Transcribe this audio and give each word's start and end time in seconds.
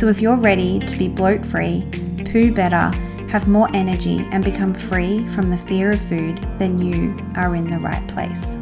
So 0.00 0.08
if 0.08 0.22
you're 0.22 0.34
ready 0.34 0.78
to 0.78 0.96
be 0.96 1.08
bloat 1.08 1.44
free, 1.44 1.86
poo 2.32 2.54
better, 2.54 2.90
have 3.28 3.46
more 3.46 3.68
energy, 3.76 4.26
and 4.32 4.42
become 4.42 4.72
free 4.72 5.28
from 5.28 5.50
the 5.50 5.58
fear 5.58 5.90
of 5.90 6.00
food, 6.00 6.38
then 6.58 6.80
you 6.80 7.14
are 7.36 7.54
in 7.54 7.66
the 7.66 7.76
right 7.76 8.08
place. 8.08 8.56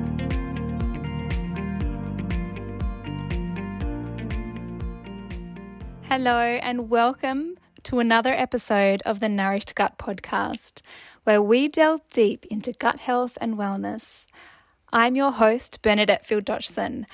Hello, 6.08 6.40
and 6.40 6.90
welcome 6.90 7.56
to 7.84 8.00
another 8.00 8.32
episode 8.32 9.00
of 9.02 9.20
the 9.20 9.28
Nourished 9.28 9.76
Gut 9.76 9.96
podcast, 9.96 10.82
where 11.22 11.40
we 11.40 11.68
delve 11.68 12.00
deep 12.10 12.46
into 12.46 12.72
gut 12.72 12.98
health 12.98 13.38
and 13.40 13.54
wellness. 13.56 14.26
I'm 14.92 15.14
your 15.14 15.30
host, 15.30 15.82
Bernadette 15.82 16.26
Field 16.26 16.46
Dodgson. 16.46 17.06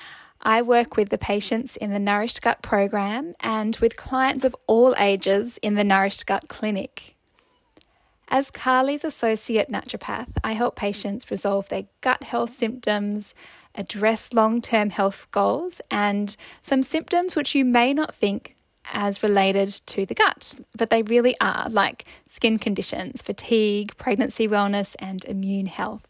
I 0.47 0.61
work 0.61 0.95
with 0.95 1.09
the 1.09 1.17
patients 1.17 1.75
in 1.75 1.91
the 1.91 1.97
Nourished 1.97 2.39
Gut 2.43 2.61
program 2.61 3.33
and 3.39 3.75
with 3.77 3.97
clients 3.97 4.45
of 4.45 4.55
all 4.67 4.93
ages 4.99 5.57
in 5.63 5.73
the 5.73 5.83
Nourished 5.83 6.27
Gut 6.27 6.47
clinic. 6.47 7.15
As 8.27 8.51
Karly's 8.51 9.03
associate 9.03 9.71
naturopath, 9.71 10.27
I 10.43 10.51
help 10.51 10.75
patients 10.75 11.31
resolve 11.31 11.69
their 11.69 11.85
gut 12.01 12.21
health 12.21 12.55
symptoms, 12.55 13.33
address 13.73 14.33
long 14.33 14.61
term 14.61 14.91
health 14.91 15.27
goals, 15.31 15.81
and 15.89 16.37
some 16.61 16.83
symptoms 16.83 17.35
which 17.35 17.55
you 17.55 17.65
may 17.65 17.91
not 17.91 18.13
think 18.13 18.55
as 18.93 19.23
related 19.23 19.69
to 19.87 20.05
the 20.05 20.13
gut, 20.13 20.53
but 20.77 20.91
they 20.91 21.01
really 21.01 21.35
are, 21.41 21.67
like 21.71 22.05
skin 22.27 22.59
conditions, 22.59 23.23
fatigue, 23.23 23.97
pregnancy 23.97 24.47
wellness, 24.47 24.95
and 24.99 25.25
immune 25.25 25.65
health. 25.65 26.07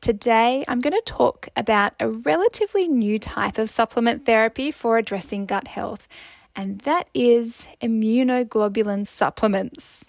Today, 0.00 0.64
I'm 0.68 0.80
going 0.80 0.92
to 0.92 1.02
talk 1.04 1.48
about 1.56 1.94
a 1.98 2.08
relatively 2.08 2.86
new 2.86 3.18
type 3.18 3.58
of 3.58 3.70
supplement 3.70 4.26
therapy 4.26 4.70
for 4.70 4.98
addressing 4.98 5.46
gut 5.46 5.68
health, 5.68 6.06
and 6.54 6.80
that 6.80 7.08
is 7.14 7.66
immunoglobulin 7.80 9.06
supplements. 9.06 10.04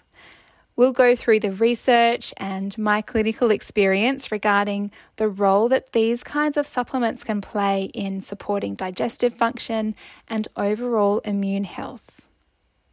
We'll 0.76 0.92
go 0.92 1.16
through 1.16 1.40
the 1.40 1.50
research 1.50 2.32
and 2.36 2.76
my 2.78 3.02
clinical 3.02 3.50
experience 3.50 4.30
regarding 4.30 4.92
the 5.16 5.28
role 5.28 5.68
that 5.70 5.92
these 5.92 6.22
kinds 6.22 6.56
of 6.56 6.66
supplements 6.66 7.24
can 7.24 7.40
play 7.40 7.90
in 7.94 8.20
supporting 8.20 8.76
digestive 8.76 9.34
function 9.34 9.96
and 10.28 10.46
overall 10.56 11.18
immune 11.20 11.64
health. 11.64 12.20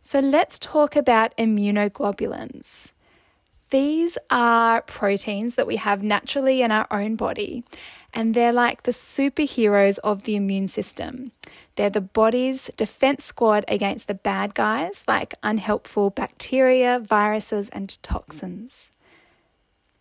So, 0.02 0.20
let's 0.20 0.58
talk 0.58 0.96
about 0.96 1.38
immunoglobulins. 1.38 2.92
These 3.72 4.18
are 4.30 4.82
proteins 4.84 5.56
that 5.56 5.66
we 5.66 5.78
have 5.78 6.04
naturally 6.04 6.62
in 6.62 6.72
our 6.72 6.88
own 6.92 7.16
body, 7.16 7.64
and 8.14 8.34
they're 8.34 8.54
like 8.54 8.84
the 8.84 8.92
superheroes 8.92 9.98
of 10.04 10.24
the 10.24 10.36
immune 10.36 10.68
system. 10.68 11.32
They're 11.76 11.90
the 11.90 12.02
body's 12.02 12.70
defense 12.78 13.26
squad 13.26 13.66
against 13.68 14.08
the 14.08 14.14
bad 14.14 14.54
guys 14.54 15.04
like 15.08 15.34
unhelpful 15.42 16.12
bacteria, 16.12 17.00
viruses, 17.00 17.70
and 17.70 18.02
toxins. 18.04 18.90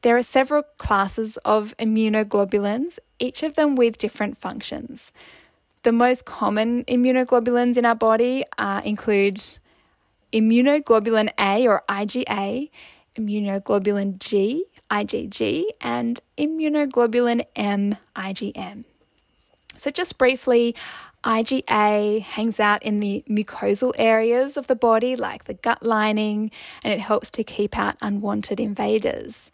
There 0.03 0.17
are 0.19 0.23
several 0.23 0.65
classes 0.77 1.39
of 1.47 1.75
immunoglobulins, 1.79 2.99
each 3.19 3.43
of 3.43 3.55
them 3.55 3.75
with 3.75 3.97
different 3.97 4.37
functions. 4.37 5.11
The 5.83 5.93
most 5.93 6.27
common 6.27 6.85
immunoglobulins 6.85 7.79
in 7.79 7.87
our 7.87 7.95
body 7.95 8.45
uh, 8.59 8.83
include 8.85 9.41
immunoglobulin 10.31 11.31
A 11.39 11.67
or 11.67 11.83
IgA, 11.89 12.69
immunoglobulin 13.17 14.19
G, 14.19 14.65
IgG, 14.91 15.65
and 15.81 16.21
immunoglobulin 16.39 17.47
M, 17.57 17.97
IgM. 18.17 18.85
So, 19.77 19.91
just 19.91 20.19
briefly, 20.19 20.75
IgA 21.25 22.21
hangs 22.21 22.61
out 22.61 22.83
in 22.83 23.01
the 23.01 23.25
mucosal 23.29 23.93
areas 23.99 24.57
of 24.57 24.67
the 24.67 24.77
body, 24.77 25.17
like 25.17 25.45
the 25.45 25.55
gut 25.55 25.83
lining, 25.83 26.51
and 26.83 26.93
it 26.93 27.01
helps 27.01 27.31
to 27.33 27.45
keep 27.45 27.79
out 27.79 27.97
unwanted 28.03 28.61
invaders. 28.61 29.51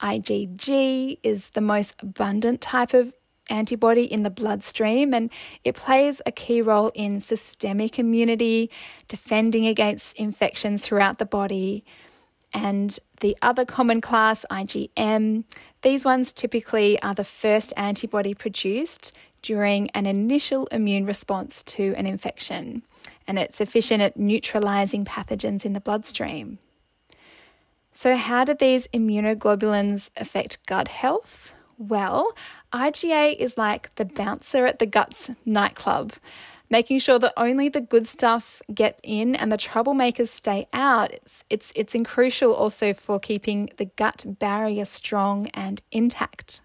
IgG 0.00 1.18
is 1.22 1.50
the 1.50 1.60
most 1.60 1.94
abundant 2.02 2.60
type 2.60 2.94
of 2.94 3.14
antibody 3.50 4.04
in 4.04 4.22
the 4.22 4.30
bloodstream, 4.30 5.12
and 5.12 5.30
it 5.64 5.76
plays 5.76 6.22
a 6.24 6.32
key 6.32 6.62
role 6.62 6.90
in 6.94 7.20
systemic 7.20 7.98
immunity, 7.98 8.70
defending 9.06 9.66
against 9.66 10.16
infections 10.16 10.82
throughout 10.82 11.18
the 11.18 11.26
body, 11.26 11.84
and 12.52 12.98
the 13.20 13.36
other 13.40 13.64
common 13.64 14.00
class, 14.00 14.44
IgM, 14.50 15.44
these 15.82 16.04
ones 16.04 16.32
typically 16.32 17.00
are 17.02 17.14
the 17.14 17.24
first 17.24 17.72
antibody 17.76 18.34
produced 18.34 19.16
during 19.42 19.90
an 19.90 20.06
initial 20.06 20.66
immune 20.66 21.06
response 21.06 21.62
to 21.64 21.94
an 21.96 22.06
infection, 22.06 22.82
and 23.26 23.38
it's 23.38 23.60
efficient 23.60 24.02
at 24.02 24.16
neutralizing 24.16 25.04
pathogens 25.04 25.64
in 25.64 25.72
the 25.72 25.80
bloodstream. 25.80 26.58
So, 27.94 28.16
how 28.16 28.44
do 28.44 28.54
these 28.54 28.88
immunoglobulins 28.88 30.10
affect 30.16 30.64
gut 30.66 30.88
health? 30.88 31.52
Well, 31.78 32.32
IgA 32.72 33.36
is 33.36 33.58
like 33.58 33.94
the 33.96 34.04
bouncer 34.04 34.66
at 34.66 34.78
the 34.78 34.86
guts 34.86 35.30
nightclub 35.44 36.12
making 36.72 36.98
sure 36.98 37.18
that 37.18 37.34
only 37.36 37.68
the 37.68 37.82
good 37.82 38.08
stuff 38.08 38.62
get 38.72 38.98
in 39.02 39.36
and 39.36 39.52
the 39.52 39.58
troublemakers 39.58 40.28
stay 40.28 40.66
out. 40.72 41.12
It's 41.12 41.44
it's 41.50 41.72
it's 41.76 41.94
crucial 42.04 42.54
also 42.54 42.94
for 42.94 43.20
keeping 43.20 43.68
the 43.76 43.84
gut 43.84 44.24
barrier 44.26 44.86
strong 44.86 45.48
and 45.48 45.82
intact. 45.92 46.62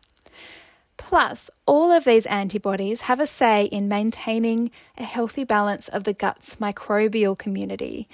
Plus, 0.96 1.50
all 1.66 1.92
of 1.92 2.06
these 2.06 2.26
antibodies 2.26 3.02
have 3.02 3.20
a 3.20 3.28
say 3.28 3.66
in 3.66 3.88
maintaining 3.90 4.72
a 4.98 5.04
healthy 5.04 5.44
balance 5.44 5.90
of 5.90 6.06
the 6.06 6.14
gut's 6.14 6.56
microbial 6.56 7.38
community. 7.38 8.08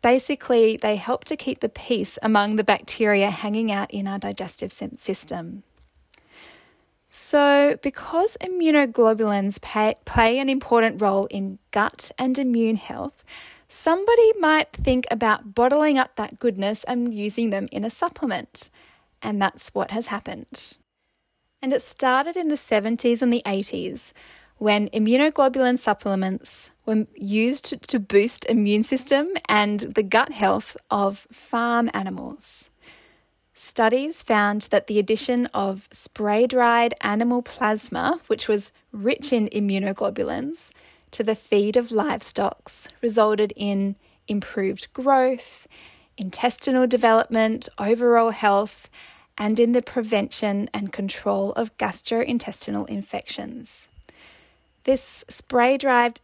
Basically, 0.00 0.76
they 0.76 0.96
help 0.96 1.24
to 1.24 1.36
keep 1.36 1.58
the 1.60 1.68
peace 1.68 2.18
among 2.22 2.56
the 2.56 2.64
bacteria 2.64 3.30
hanging 3.30 3.70
out 3.70 3.90
in 3.90 4.06
our 4.06 4.18
digestive 4.18 4.72
system. 4.72 5.62
So, 7.14 7.78
because 7.82 8.38
immunoglobulins 8.40 9.60
pay, 9.60 9.96
play 10.06 10.38
an 10.38 10.48
important 10.48 11.02
role 11.02 11.26
in 11.26 11.58
gut 11.70 12.10
and 12.16 12.38
immune 12.38 12.76
health, 12.76 13.22
somebody 13.68 14.32
might 14.38 14.72
think 14.72 15.04
about 15.10 15.54
bottling 15.54 15.98
up 15.98 16.16
that 16.16 16.38
goodness 16.38 16.84
and 16.84 17.12
using 17.12 17.50
them 17.50 17.68
in 17.70 17.84
a 17.84 17.90
supplement. 17.90 18.70
And 19.20 19.42
that's 19.42 19.74
what 19.74 19.90
has 19.90 20.06
happened. 20.06 20.78
And 21.60 21.74
it 21.74 21.82
started 21.82 22.34
in 22.34 22.48
the 22.48 22.54
70s 22.54 23.20
and 23.20 23.30
the 23.30 23.42
80s 23.44 24.14
when 24.56 24.88
immunoglobulin 24.88 25.78
supplements 25.78 26.70
were 26.86 27.06
used 27.14 27.86
to 27.88 27.98
boost 27.98 28.46
immune 28.46 28.84
system 28.84 29.28
and 29.50 29.80
the 29.80 30.02
gut 30.02 30.32
health 30.32 30.78
of 30.90 31.26
farm 31.30 31.90
animals. 31.92 32.70
Studies 33.64 34.24
found 34.24 34.62
that 34.72 34.88
the 34.88 34.98
addition 34.98 35.46
of 35.54 35.88
spray 35.92 36.48
dried 36.48 36.94
animal 37.00 37.42
plasma, 37.42 38.18
which 38.26 38.48
was 38.48 38.72
rich 38.90 39.32
in 39.32 39.48
immunoglobulins, 39.50 40.72
to 41.12 41.22
the 41.22 41.36
feed 41.36 41.76
of 41.76 41.92
livestock 41.92 42.72
resulted 43.00 43.52
in 43.54 43.94
improved 44.26 44.92
growth, 44.92 45.68
intestinal 46.18 46.88
development, 46.88 47.68
overall 47.78 48.30
health, 48.30 48.90
and 49.38 49.60
in 49.60 49.70
the 49.70 49.80
prevention 49.80 50.68
and 50.74 50.92
control 50.92 51.52
of 51.52 51.74
gastrointestinal 51.76 52.88
infections. 52.88 53.86
This 54.82 55.24
spray 55.28 55.78
dried 55.78 56.18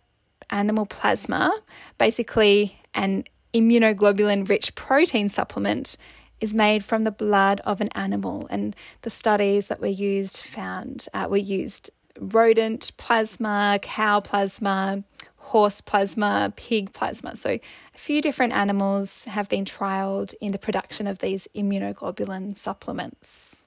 animal 0.50 0.86
plasma, 0.86 1.56
basically 1.98 2.80
an 2.94 3.22
immunoglobulin 3.54 4.48
rich 4.48 4.74
protein 4.74 5.28
supplement, 5.28 5.96
is 6.40 6.54
made 6.54 6.84
from 6.84 7.04
the 7.04 7.10
blood 7.10 7.60
of 7.64 7.80
an 7.80 7.88
animal, 7.88 8.46
and 8.50 8.74
the 9.02 9.10
studies 9.10 9.66
that 9.66 9.80
were 9.80 9.86
used 9.86 10.38
found 10.38 11.06
uh, 11.12 11.26
were 11.28 11.36
used 11.36 11.90
rodent 12.18 12.92
plasma, 12.96 13.78
cow 13.82 14.20
plasma, 14.20 15.04
horse 15.36 15.80
plasma, 15.80 16.52
pig 16.56 16.92
plasma. 16.92 17.36
So, 17.36 17.50
a 17.50 17.98
few 17.98 18.20
different 18.20 18.52
animals 18.52 19.24
have 19.24 19.48
been 19.48 19.64
trialled 19.64 20.34
in 20.40 20.52
the 20.52 20.58
production 20.58 21.06
of 21.06 21.18
these 21.18 21.48
immunoglobulin 21.54 22.56
supplements. 22.56 23.62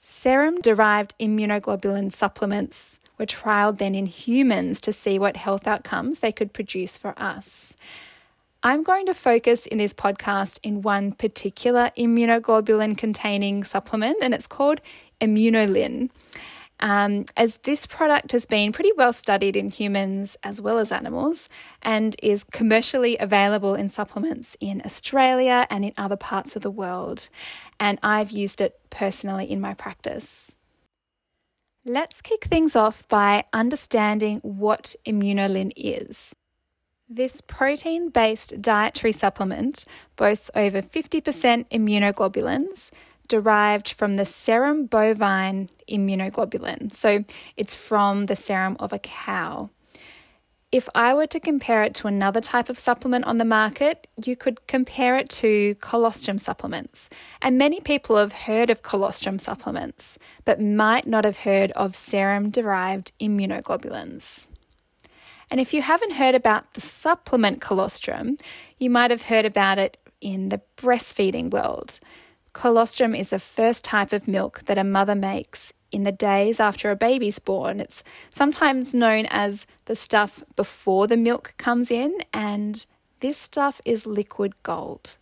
Serum 0.00 0.60
derived 0.60 1.14
immunoglobulin 1.18 2.12
supplements 2.12 3.00
were 3.18 3.26
trialled 3.26 3.78
then 3.78 3.94
in 3.94 4.06
humans 4.06 4.80
to 4.82 4.92
see 4.92 5.18
what 5.18 5.36
health 5.36 5.66
outcomes 5.66 6.20
they 6.20 6.32
could 6.32 6.52
produce 6.52 6.96
for 6.96 7.14
us. 7.16 7.74
I'm 8.62 8.82
going 8.82 9.06
to 9.06 9.14
focus 9.14 9.66
in 9.66 9.78
this 9.78 9.94
podcast 9.94 10.58
in 10.62 10.82
one 10.82 11.12
particular 11.12 11.92
immunoglobulin 11.96 12.96
containing 12.96 13.64
supplement, 13.64 14.16
and 14.22 14.34
it's 14.34 14.46
called 14.46 14.80
Immunolin. 15.20 16.10
Um, 16.78 17.24
as 17.36 17.56
this 17.58 17.86
product 17.86 18.32
has 18.32 18.44
been 18.44 18.72
pretty 18.72 18.92
well 18.96 19.12
studied 19.12 19.56
in 19.56 19.70
humans 19.70 20.36
as 20.42 20.60
well 20.60 20.78
as 20.78 20.92
animals 20.92 21.48
and 21.82 22.14
is 22.22 22.44
commercially 22.44 23.16
available 23.16 23.74
in 23.74 23.88
supplements 23.88 24.56
in 24.60 24.82
Australia 24.84 25.66
and 25.70 25.86
in 25.86 25.92
other 25.96 26.16
parts 26.16 26.54
of 26.54 26.62
the 26.62 26.70
world. 26.70 27.30
And 27.80 27.98
I've 28.02 28.30
used 28.30 28.60
it 28.60 28.78
personally 28.90 29.50
in 29.50 29.60
my 29.60 29.72
practice. 29.72 30.52
Let's 31.84 32.20
kick 32.20 32.44
things 32.44 32.74
off 32.76 33.06
by 33.08 33.44
understanding 33.52 34.40
what 34.40 34.96
Immunolin 35.06 35.72
is. 35.76 36.34
This 37.08 37.40
protein 37.40 38.08
based 38.08 38.60
dietary 38.60 39.12
supplement 39.12 39.84
boasts 40.16 40.50
over 40.56 40.82
50% 40.82 41.68
immunoglobulins 41.70 42.90
derived 43.28 43.90
from 43.90 44.16
the 44.16 44.24
serum 44.24 44.86
bovine 44.86 45.68
immunoglobulin. 45.88 46.92
So 46.92 47.24
it's 47.56 47.76
from 47.76 48.26
the 48.26 48.34
serum 48.34 48.76
of 48.80 48.92
a 48.92 48.98
cow. 48.98 49.70
If 50.72 50.88
I 50.96 51.14
were 51.14 51.28
to 51.28 51.38
compare 51.38 51.84
it 51.84 51.94
to 51.94 52.08
another 52.08 52.40
type 52.40 52.68
of 52.68 52.76
supplement 52.76 53.24
on 53.24 53.38
the 53.38 53.44
market, 53.44 54.08
you 54.24 54.34
could 54.34 54.66
compare 54.66 55.16
it 55.16 55.28
to 55.30 55.76
colostrum 55.76 56.40
supplements. 56.40 57.08
And 57.40 57.56
many 57.56 57.78
people 57.78 58.16
have 58.16 58.32
heard 58.32 58.68
of 58.68 58.82
colostrum 58.82 59.38
supplements, 59.38 60.18
but 60.44 60.60
might 60.60 61.06
not 61.06 61.24
have 61.24 61.38
heard 61.38 61.70
of 61.72 61.94
serum 61.94 62.50
derived 62.50 63.12
immunoglobulins. 63.20 64.48
And 65.50 65.60
if 65.60 65.72
you 65.72 65.82
haven't 65.82 66.14
heard 66.14 66.34
about 66.34 66.74
the 66.74 66.80
supplement 66.80 67.60
colostrum, 67.60 68.36
you 68.78 68.90
might 68.90 69.10
have 69.10 69.22
heard 69.22 69.44
about 69.44 69.78
it 69.78 69.96
in 70.20 70.48
the 70.48 70.60
breastfeeding 70.76 71.50
world. 71.50 72.00
Colostrum 72.52 73.14
is 73.14 73.30
the 73.30 73.38
first 73.38 73.84
type 73.84 74.12
of 74.12 74.26
milk 74.26 74.62
that 74.64 74.78
a 74.78 74.84
mother 74.84 75.14
makes 75.14 75.72
in 75.92 76.02
the 76.02 76.12
days 76.12 76.58
after 76.58 76.90
a 76.90 76.96
baby's 76.96 77.38
born. 77.38 77.80
It's 77.80 78.02
sometimes 78.32 78.94
known 78.94 79.26
as 79.30 79.66
the 79.84 79.94
stuff 79.94 80.42
before 80.56 81.06
the 81.06 81.16
milk 81.16 81.54
comes 81.58 81.90
in, 81.90 82.18
and 82.32 82.84
this 83.20 83.38
stuff 83.38 83.80
is 83.84 84.06
liquid 84.06 84.54
gold. 84.62 85.16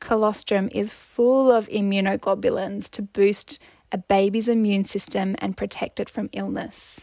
Colostrum 0.00 0.68
is 0.72 0.92
full 0.92 1.50
of 1.50 1.68
immunoglobulins 1.68 2.90
to 2.90 3.02
boost 3.02 3.58
a 3.90 3.98
baby's 3.98 4.48
immune 4.48 4.84
system 4.84 5.34
and 5.38 5.56
protect 5.56 5.98
it 5.98 6.10
from 6.10 6.28
illness. 6.32 7.00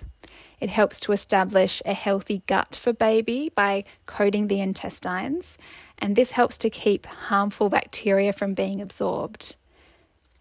It 0.64 0.70
helps 0.70 1.00
to 1.02 1.12
establish 1.12 1.82
a 1.86 1.94
healthy 1.94 2.42
gut 2.48 2.76
for 2.82 2.94
baby 2.94 3.52
by 3.54 3.84
coating 4.06 4.48
the 4.48 4.62
intestines, 4.62 5.58
and 6.00 6.16
this 6.16 6.32
helps 6.32 6.58
to 6.60 6.70
keep 6.70 7.06
harmful 7.06 7.70
bacteria 7.70 8.32
from 8.34 8.54
being 8.54 8.82
absorbed 8.82 9.58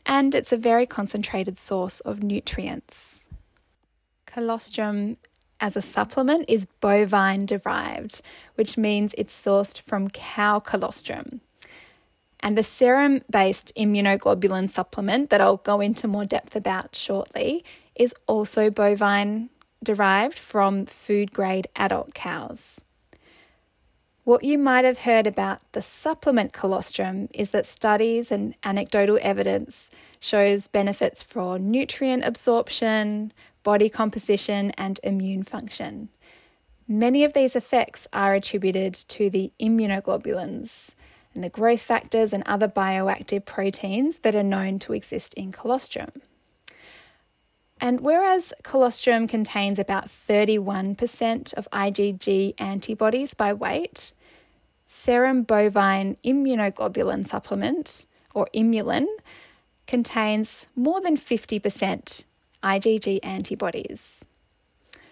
and 0.06 0.34
it's 0.34 0.52
a 0.52 0.56
very 0.56 0.86
concentrated 0.86 1.58
source 1.58 2.00
of 2.00 2.22
nutrients. 2.22 3.24
Colostrum 4.26 5.16
as 5.60 5.76
a 5.76 5.82
supplement 5.82 6.44
is 6.48 6.66
bovine 6.80 7.46
derived, 7.46 8.20
which 8.56 8.76
means 8.76 9.14
it's 9.16 9.34
sourced 9.34 9.80
from 9.80 10.10
cow 10.10 10.58
colostrum. 10.58 11.40
And 12.40 12.58
the 12.58 12.64
serum 12.64 13.20
based 13.30 13.72
immunoglobulin 13.76 14.68
supplement 14.68 15.30
that 15.30 15.40
I'll 15.40 15.58
go 15.58 15.80
into 15.80 16.08
more 16.08 16.25
depth 16.25 16.56
about 16.56 16.96
shortly 16.96 17.64
is 17.94 18.14
also 18.26 18.68
bovine 18.70 19.50
derived 19.82 20.38
from 20.38 20.87
food 20.87 21.32
grade 21.32 21.67
adult 21.76 22.14
cows. 22.14 22.81
What 24.25 24.44
you 24.44 24.56
might 24.56 24.84
have 24.84 24.99
heard 24.99 25.26
about 25.26 25.61
the 25.73 25.82
supplement 25.82 26.52
colostrum 26.52 27.29
is 27.34 27.50
that 27.50 27.67
studies 27.67 28.31
and 28.31 28.55
anecdotal 28.62 29.19
evidence 29.20 29.90
shows 30.20 30.69
benefits 30.69 31.25
for 31.25 31.58
nutrient 31.58 32.23
absorption, 32.25 33.32
body 33.64 33.88
composition, 33.88 34.70
and 34.79 35.00
immune 35.02 35.43
function. 35.43 36.08
Many 36.87 37.25
of 37.25 37.32
these 37.32 37.56
effects 37.56 38.06
are 38.12 38.35
attributed 38.35 38.94
to 38.94 39.28
the 39.28 39.52
immunoglobulins 39.61 40.94
and 41.35 41.43
the 41.43 41.49
growth 41.49 41.81
factors 41.81 42.32
and 42.32 42.44
other 42.46 42.69
bioactive 42.69 43.44
proteins 43.44 44.19
that 44.19 44.37
are 44.37 44.43
known 44.43 44.78
to 44.81 44.93
exist 44.93 45.35
in 45.35 45.50
colostrum. 45.50 46.11
And 47.82 48.00
whereas 48.00 48.52
colostrum 48.62 49.26
contains 49.26 49.76
about 49.76 50.06
31% 50.06 51.55
of 51.55 51.69
IgG 51.73 52.55
antibodies 52.56 53.34
by 53.34 53.52
weight, 53.52 54.12
serum 54.87 55.43
bovine 55.43 56.17
immunoglobulin 56.25 57.26
supplement, 57.26 58.06
or 58.34 58.46
Imulin, 58.55 59.06
contains 59.88 60.67
more 60.76 61.00
than 61.00 61.17
50% 61.17 62.25
IgG 62.62 63.19
antibodies. 63.25 64.25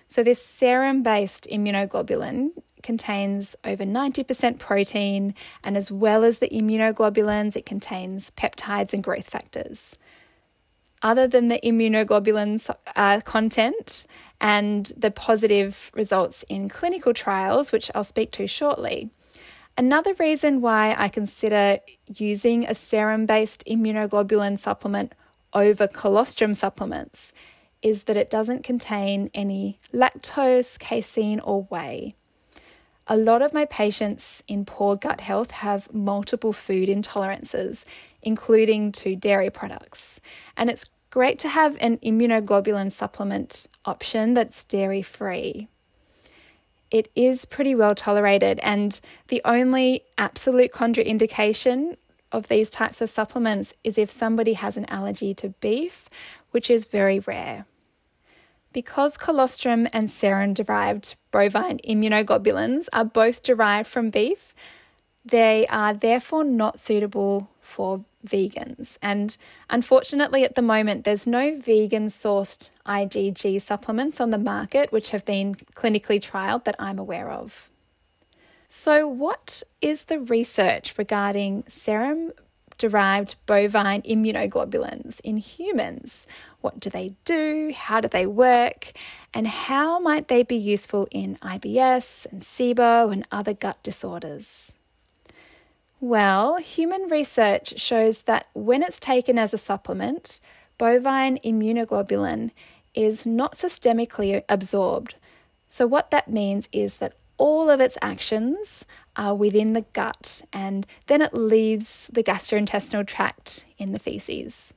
So, 0.06 0.22
this 0.22 0.40
serum 0.40 1.02
based 1.02 1.48
immunoglobulin 1.50 2.50
contains 2.84 3.56
over 3.64 3.82
90% 3.82 4.60
protein, 4.60 5.34
and 5.64 5.76
as 5.76 5.90
well 5.90 6.22
as 6.22 6.38
the 6.38 6.48
immunoglobulins, 6.48 7.56
it 7.56 7.66
contains 7.66 8.30
peptides 8.30 8.92
and 8.92 9.02
growth 9.02 9.28
factors 9.28 9.96
other 11.02 11.26
than 11.26 11.48
the 11.48 11.60
immunoglobulins 11.64 12.74
uh, 12.96 13.20
content 13.22 14.06
and 14.40 14.86
the 14.96 15.10
positive 15.10 15.90
results 15.94 16.44
in 16.48 16.68
clinical 16.68 17.14
trials, 17.14 17.72
which 17.72 17.90
I'll 17.94 18.04
speak 18.04 18.30
to 18.32 18.46
shortly. 18.46 19.10
Another 19.76 20.14
reason 20.14 20.60
why 20.60 20.94
I 20.98 21.08
consider 21.08 21.78
using 22.06 22.66
a 22.66 22.74
serum 22.74 23.26
based 23.26 23.64
immunoglobulin 23.66 24.58
supplement 24.58 25.12
over 25.52 25.88
colostrum 25.88 26.54
supplements 26.54 27.32
is 27.82 28.04
that 28.04 28.16
it 28.16 28.28
doesn't 28.28 28.62
contain 28.62 29.30
any 29.32 29.78
lactose, 29.92 30.78
casein, 30.78 31.40
or 31.40 31.62
whey. 31.64 32.14
A 33.06 33.16
lot 33.16 33.42
of 33.42 33.52
my 33.52 33.64
patients 33.64 34.42
in 34.46 34.64
poor 34.64 34.96
gut 34.96 35.22
health 35.22 35.50
have 35.50 35.92
multiple 35.92 36.52
food 36.52 36.88
intolerances, 36.88 37.84
including 38.22 38.92
to 38.92 39.16
dairy 39.16 39.50
products. 39.50 40.20
And 40.56 40.70
it's 40.70 40.86
great 41.10 41.38
to 41.40 41.48
have 41.48 41.76
an 41.80 41.98
immunoglobulin 41.98 42.92
supplement 42.92 43.66
option 43.84 44.34
that's 44.34 44.64
dairy 44.64 45.02
free. 45.02 45.68
It 46.90 47.08
is 47.14 47.44
pretty 47.44 47.74
well 47.74 47.94
tolerated, 47.94 48.58
and 48.62 49.00
the 49.28 49.40
only 49.44 50.04
absolute 50.18 50.72
contraindication 50.72 51.96
of 52.32 52.48
these 52.48 52.70
types 52.70 53.00
of 53.00 53.10
supplements 53.10 53.74
is 53.84 53.98
if 53.98 54.10
somebody 54.10 54.54
has 54.54 54.76
an 54.76 54.86
allergy 54.88 55.34
to 55.34 55.50
beef, 55.60 56.08
which 56.50 56.70
is 56.70 56.84
very 56.86 57.18
rare. 57.18 57.66
Because 58.72 59.16
colostrum 59.16 59.88
and 59.92 60.10
serum 60.10 60.54
derived 60.54 61.16
bovine 61.32 61.78
immunoglobulins 61.78 62.86
are 62.92 63.04
both 63.04 63.42
derived 63.42 63.88
from 63.88 64.10
beef, 64.10 64.54
they 65.24 65.66
are 65.66 65.92
therefore 65.92 66.44
not 66.44 66.78
suitable 66.78 67.50
for 67.70 68.04
vegans. 68.26 68.98
And 69.00 69.36
unfortunately, 69.70 70.44
at 70.44 70.56
the 70.56 70.62
moment, 70.62 71.04
there's 71.04 71.26
no 71.26 71.56
vegan 71.56 72.08
sourced 72.08 72.70
IgG 72.84 73.62
supplements 73.62 74.20
on 74.20 74.30
the 74.30 74.38
market 74.38 74.92
which 74.92 75.10
have 75.10 75.24
been 75.24 75.54
clinically 75.54 76.20
trialed 76.20 76.64
that 76.64 76.76
I'm 76.78 76.98
aware 76.98 77.30
of. 77.30 77.70
So, 78.68 79.08
what 79.08 79.62
is 79.80 80.04
the 80.04 80.20
research 80.20 80.96
regarding 80.96 81.64
serum 81.66 82.32
derived 82.80 83.36
bovine 83.44 84.00
immunoglobulins 84.02 85.20
in 85.20 85.36
humans. 85.36 86.26
What 86.62 86.80
do 86.80 86.88
they 86.88 87.12
do? 87.26 87.72
How 87.76 88.00
do 88.00 88.08
they 88.08 88.24
work? 88.24 88.92
And 89.34 89.46
how 89.46 89.98
might 90.00 90.28
they 90.28 90.42
be 90.42 90.56
useful 90.56 91.06
in 91.10 91.36
IBS 91.36 92.26
and 92.32 92.40
SIBO 92.40 93.12
and 93.12 93.28
other 93.30 93.52
gut 93.52 93.82
disorders? 93.82 94.72
Well, 96.02 96.56
human 96.56 97.08
research 97.10 97.78
shows 97.78 98.22
that 98.22 98.46
when 98.54 98.82
it's 98.82 98.98
taken 98.98 99.38
as 99.38 99.52
a 99.52 99.58
supplement, 99.58 100.40
bovine 100.78 101.36
immunoglobulin 101.44 102.52
is 102.94 103.26
not 103.26 103.52
systemically 103.52 104.42
absorbed. 104.48 105.16
So, 105.68 105.86
what 105.86 106.10
that 106.10 106.30
means 106.30 106.70
is 106.72 106.96
that 106.98 107.16
all 107.36 107.68
of 107.68 107.80
its 107.80 107.98
actions 108.00 108.86
are 109.14 109.34
within 109.34 109.74
the 109.74 109.84
gut 109.92 110.40
and 110.54 110.86
then 111.06 111.20
it 111.20 111.34
leaves 111.34 112.08
the 112.10 112.22
gastrointestinal 112.22 113.06
tract 113.06 113.66
in 113.76 113.92
the 113.92 113.98
feces. 113.98 114.72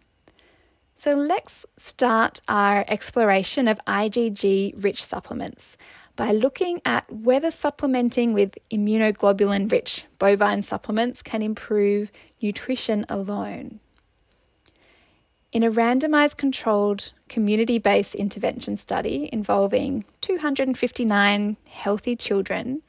So 0.95 1.15
let's 1.15 1.65
start 1.75 2.39
our 2.47 2.85
exploration 2.87 3.67
of 3.67 3.77
IgG 3.85 4.81
rich 4.81 5.03
supplements 5.03 5.75
by 6.15 6.31
looking 6.31 6.81
at 6.85 7.11
whether 7.11 7.49
supplementing 7.49 8.33
with 8.33 8.57
immunoglobulin 8.71 9.71
rich 9.71 10.05
bovine 10.19 10.61
supplements 10.61 11.21
can 11.21 11.41
improve 11.41 12.11
nutrition 12.41 13.05
alone. 13.09 13.79
In 15.51 15.63
a 15.63 15.71
randomized 15.71 16.37
controlled 16.37 17.13
community 17.29 17.77
based 17.77 18.15
intervention 18.15 18.75
study 18.77 19.29
involving 19.31 20.03
259 20.21 21.57
healthy 21.67 22.15
children, 22.15 22.81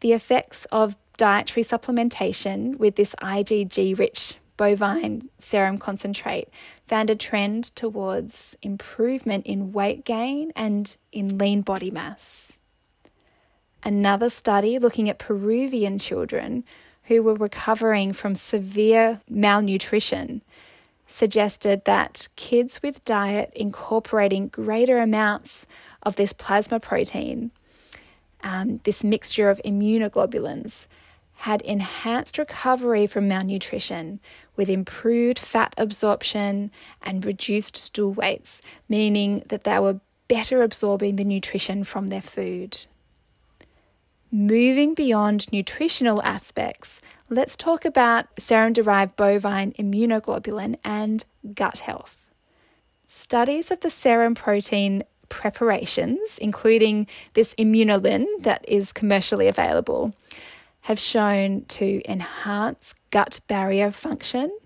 the 0.00 0.12
effects 0.12 0.66
of 0.66 0.96
dietary 1.16 1.64
supplementation 1.64 2.76
with 2.76 2.96
this 2.96 3.14
IgG 3.22 3.98
rich 3.98 4.36
bovine 4.56 5.28
serum 5.38 5.78
concentrate 5.78 6.48
found 6.86 7.10
a 7.10 7.16
trend 7.16 7.64
towards 7.74 8.56
improvement 8.62 9.46
in 9.46 9.72
weight 9.72 10.04
gain 10.04 10.52
and 10.54 10.96
in 11.12 11.38
lean 11.38 11.62
body 11.62 11.90
mass. 11.90 12.58
Another 13.82 14.30
study 14.30 14.78
looking 14.78 15.08
at 15.08 15.18
Peruvian 15.18 15.98
children 15.98 16.64
who 17.04 17.22
were 17.22 17.34
recovering 17.34 18.12
from 18.12 18.34
severe 18.34 19.20
malnutrition 19.28 20.42
suggested 21.06 21.84
that 21.84 22.28
kids 22.34 22.82
with 22.82 23.04
diet 23.04 23.52
incorporating 23.54 24.48
greater 24.48 24.98
amounts 24.98 25.66
of 26.02 26.16
this 26.16 26.32
plasma 26.32 26.80
protein, 26.80 27.52
um, 28.42 28.80
this 28.82 29.04
mixture 29.04 29.48
of 29.48 29.60
immunoglobulins, 29.64 30.88
had 31.40 31.60
enhanced 31.62 32.38
recovery 32.38 33.06
from 33.06 33.28
malnutrition 33.28 34.20
with 34.56 34.68
improved 34.68 35.38
fat 35.38 35.74
absorption 35.76 36.70
and 37.02 37.24
reduced 37.24 37.76
stool 37.76 38.12
weights, 38.12 38.62
meaning 38.88 39.42
that 39.48 39.64
they 39.64 39.78
were 39.78 40.00
better 40.28 40.62
absorbing 40.62 41.16
the 41.16 41.24
nutrition 41.24 41.84
from 41.84 42.08
their 42.08 42.22
food. 42.22 42.86
Moving 44.32 44.94
beyond 44.94 45.50
nutritional 45.52 46.20
aspects, 46.22 47.00
let's 47.30 47.56
talk 47.56 47.84
about 47.84 48.26
serum 48.38 48.72
derived 48.72 49.14
bovine 49.14 49.72
immunoglobulin 49.72 50.76
and 50.84 51.24
gut 51.54 51.80
health. 51.80 52.30
Studies 53.06 53.70
of 53.70 53.80
the 53.80 53.90
serum 53.90 54.34
protein 54.34 55.04
preparations, 55.28 56.38
including 56.38 57.06
this 57.34 57.54
immunolin 57.54 58.26
that 58.40 58.64
is 58.68 58.92
commercially 58.92 59.48
available, 59.48 60.14
have 60.86 61.00
shown 61.00 61.64
to 61.64 62.00
enhance 62.08 62.94
gut 63.10 63.40
barrier 63.48 63.90
function, 63.90 64.56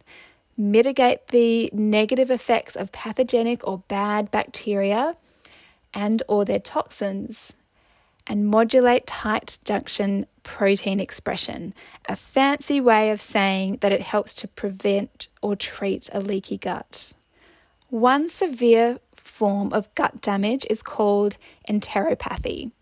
mitigate 0.55 1.29
the 1.29 1.71
negative 1.73 2.31
effects 2.31 2.77
of 2.77 2.93
pathogenic 2.93 3.67
or 3.67 3.79
bad 3.89 4.31
bacteria 4.31 5.17
and 5.95 6.23
or 6.29 6.45
their 6.45 6.59
toxins 6.59 7.55
and 8.27 8.47
modulate 8.47 9.07
tight 9.07 9.57
junction 9.65 10.27
protein 10.43 11.01
expression, 11.01 11.73
a 12.07 12.15
fancy 12.15 12.83
way 12.83 13.09
of 13.11 13.19
saying 13.19 13.79
that 13.81 13.91
it 13.91 14.03
helps 14.03 14.35
to 14.35 14.47
prevent 14.47 15.29
or 15.41 15.57
treat 15.57 16.11
a 16.13 16.21
leaky 16.21 16.59
gut. 16.59 17.15
One 17.89 18.29
severe 18.29 18.99
form 19.17 19.73
of 19.73 19.93
gut 19.95 20.21
damage 20.21 20.67
is 20.69 20.83
called 20.83 21.39
enteropathy. 21.67 22.73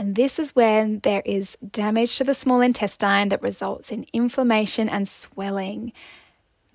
And 0.00 0.16
this 0.16 0.38
is 0.38 0.56
when 0.56 1.00
there 1.00 1.20
is 1.26 1.58
damage 1.58 2.16
to 2.16 2.24
the 2.24 2.32
small 2.32 2.62
intestine 2.62 3.28
that 3.28 3.42
results 3.42 3.92
in 3.92 4.06
inflammation 4.14 4.88
and 4.88 5.06
swelling. 5.06 5.92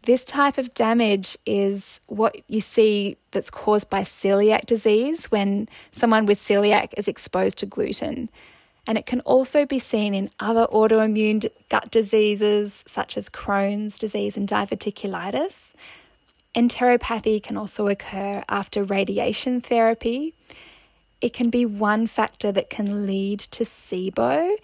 This 0.04 0.24
type 0.24 0.60
of 0.60 0.76
damage 0.76 1.36
is 1.44 2.00
what 2.06 2.36
you 2.48 2.62
see 2.62 3.18
that's 3.32 3.50
caused 3.50 3.90
by 3.90 4.02
celiac 4.02 4.68
disease 4.68 5.32
when 5.32 5.68
someone 5.90 6.28
with 6.28 6.40
celiac 6.40 6.94
is 6.98 7.08
exposed 7.08 7.58
to 7.58 7.66
gluten. 7.66 8.30
And 8.86 8.96
it 8.96 9.08
can 9.08 9.22
also 9.22 9.66
be 9.66 9.80
seen 9.80 10.14
in 10.14 10.30
other 10.40 10.68
autoimmune 10.68 11.50
gut 11.68 11.90
diseases 11.90 12.84
such 12.86 13.18
as 13.18 13.28
Crohn's 13.28 13.98
disease 13.98 14.38
and 14.38 14.48
diverticulitis. 14.48 15.74
Enteropathy 16.56 17.42
can 17.42 17.58
also 17.58 17.88
occur 17.88 18.44
after 18.48 18.84
radiation 18.84 19.62
therapy 19.62 20.36
it 21.26 21.34
can 21.34 21.50
be 21.50 21.66
one 21.66 22.06
factor 22.06 22.52
that 22.52 22.70
can 22.70 23.08
lead 23.08 23.40
to 23.40 23.64
SIBO, 23.64 24.58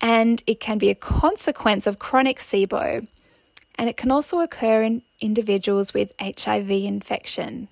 and 0.00 0.44
it 0.46 0.60
can 0.60 0.78
be 0.78 0.88
a 0.88 0.94
consequence 0.94 1.88
of 1.88 1.98
chronic 1.98 2.38
SIBO. 2.38 3.08
And 3.74 3.88
it 3.88 3.96
can 3.96 4.12
also 4.12 4.38
occur 4.38 4.84
in 4.84 5.02
individuals 5.20 5.92
with 5.92 6.12
HIV 6.20 6.70
infection. 6.70 7.66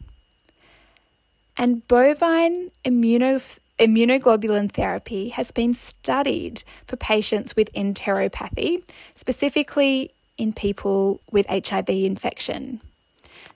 And 1.57 1.87
bovine 1.87 2.73
immuno, 2.85 3.61
immunoglobulin 3.79 4.73
therapy 4.73 5.29
has 5.29 5.53
been 5.53 5.73
studied 5.73 6.65
for 6.85 6.97
patients 6.97 7.55
with 7.55 7.73
enteropathy, 7.75 8.83
specifically 9.15 10.11
in 10.37 10.53
people 10.53 11.21
with 11.31 11.47
HIV 11.47 11.91
infection. 11.91 12.81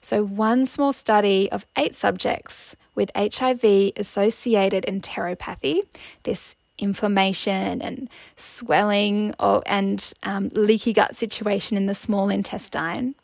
So, 0.00 0.25
one 0.25 0.64
small 0.64 0.93
study 0.93 1.50
of 1.50 1.66
eight 1.76 1.97
subjects 1.97 2.76
with 2.97 3.12
HIV 3.15 3.93
associated 3.97 4.85
enteropathy, 4.87 5.83
this 6.25 6.57
inflammation 6.79 7.81
and 7.81 8.09
swelling 8.37 9.35
or, 9.38 9.62
and 9.67 10.12
um, 10.25 10.50
leaky 10.55 10.93
gut 10.93 11.17
situation 11.17 11.76
in 11.76 11.87
the 11.87 11.95
small 11.95 12.29
intestine, 12.29 13.15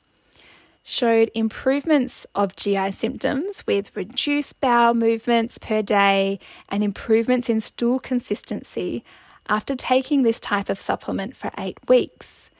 showed 0.82 1.30
improvements 1.34 2.26
of 2.34 2.56
GI 2.56 2.92
symptoms 2.92 3.64
with 3.66 3.94
reduced 3.96 4.60
bowel 4.60 4.94
movements 4.94 5.58
per 5.58 5.82
day 5.82 6.38
and 6.68 6.82
improvements 6.82 7.48
in 7.48 7.60
stool 7.60 7.98
consistency 7.98 9.04
after 9.48 9.74
taking 9.74 10.22
this 10.22 10.40
type 10.40 10.68
of 10.68 10.80
supplement 10.80 11.36
for 11.36 11.50
eight 11.58 11.78
weeks. 11.88 12.50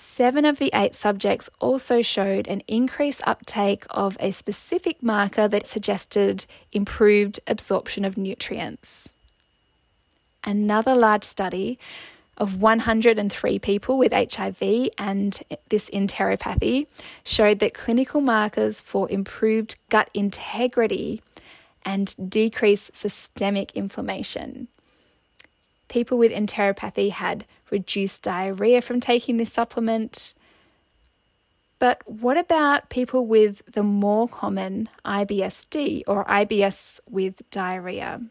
Seven 0.00 0.46
of 0.46 0.58
the 0.58 0.70
eight 0.72 0.94
subjects 0.94 1.50
also 1.60 2.00
showed 2.00 2.48
an 2.48 2.62
increased 2.66 3.20
uptake 3.26 3.84
of 3.90 4.16
a 4.18 4.30
specific 4.30 5.02
marker 5.02 5.46
that 5.46 5.66
suggested 5.66 6.46
improved 6.72 7.38
absorption 7.46 8.06
of 8.06 8.16
nutrients. 8.16 9.12
Another 10.42 10.94
large 10.94 11.24
study 11.24 11.78
of 12.38 12.62
103 12.62 13.58
people 13.58 13.98
with 13.98 14.14
HIV 14.14 14.88
and 14.96 15.38
this 15.68 15.90
enteropathy 15.90 16.86
showed 17.22 17.58
that 17.58 17.74
clinical 17.74 18.22
markers 18.22 18.80
for 18.80 19.08
improved 19.10 19.76
gut 19.90 20.08
integrity 20.14 21.22
and 21.84 22.16
decreased 22.30 22.96
systemic 22.96 23.70
inflammation. 23.72 24.68
People 25.90 26.16
with 26.16 26.30
enteropathy 26.32 27.10
had 27.10 27.44
reduced 27.70 28.22
diarrhea 28.22 28.80
from 28.80 29.00
taking 29.00 29.36
this 29.36 29.52
supplement. 29.52 30.34
But 31.80 32.02
what 32.06 32.38
about 32.38 32.90
people 32.90 33.26
with 33.26 33.62
the 33.66 33.82
more 33.82 34.28
common 34.28 34.88
IBSD 35.04 36.04
or 36.06 36.24
IBS 36.26 37.00
with 37.08 37.42
diarrhea? 37.50 38.22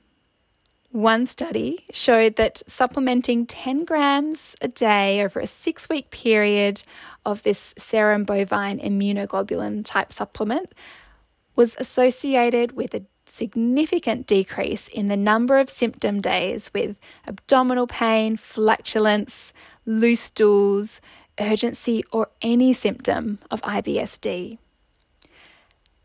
One 0.91 1.25
study 1.27 1.85
showed 1.91 2.37
that 2.37 2.63
supplementing 2.65 3.45
10 3.45 3.83
grams 3.83 4.55
a 4.61 4.69
day 4.69 5.21
over 5.21 5.41
a 5.41 5.45
six 5.45 5.89
week 5.89 6.11
period 6.11 6.81
of 7.25 7.43
this 7.43 7.75
serum 7.77 8.23
bovine 8.23 8.79
immunoglobulin 8.79 9.85
type 9.85 10.13
supplement 10.13 10.73
was 11.57 11.75
associated 11.77 12.71
with 12.71 12.93
a 12.95 13.03
significant 13.29 14.27
decrease 14.27 14.87
in 14.87 15.07
the 15.07 15.17
number 15.17 15.59
of 15.59 15.69
symptom 15.69 16.21
days 16.21 16.71
with 16.73 16.99
abdominal 17.27 17.87
pain, 17.87 18.35
flatulence, 18.35 19.53
loose 19.85 20.19
stools, 20.19 21.01
urgency, 21.39 22.03
or 22.11 22.29
any 22.41 22.73
symptom 22.73 23.39
of 23.49 23.61
IBSD. 23.61 24.57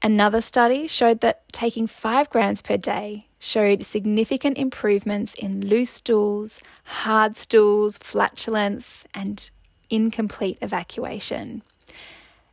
Another 0.02 0.42
study 0.42 0.86
showed 0.86 1.20
that 1.20 1.50
taking 1.50 1.86
5 1.86 2.28
grams 2.28 2.60
per 2.60 2.76
day 2.76 3.26
showed 3.38 3.84
significant 3.84 4.58
improvements 4.58 5.34
in 5.34 5.66
loose 5.66 5.90
stools, 5.90 6.60
hard 6.84 7.36
stools, 7.36 7.96
flatulence, 7.98 9.06
and 9.14 9.50
incomplete 9.88 10.58
evacuation. 10.60 11.62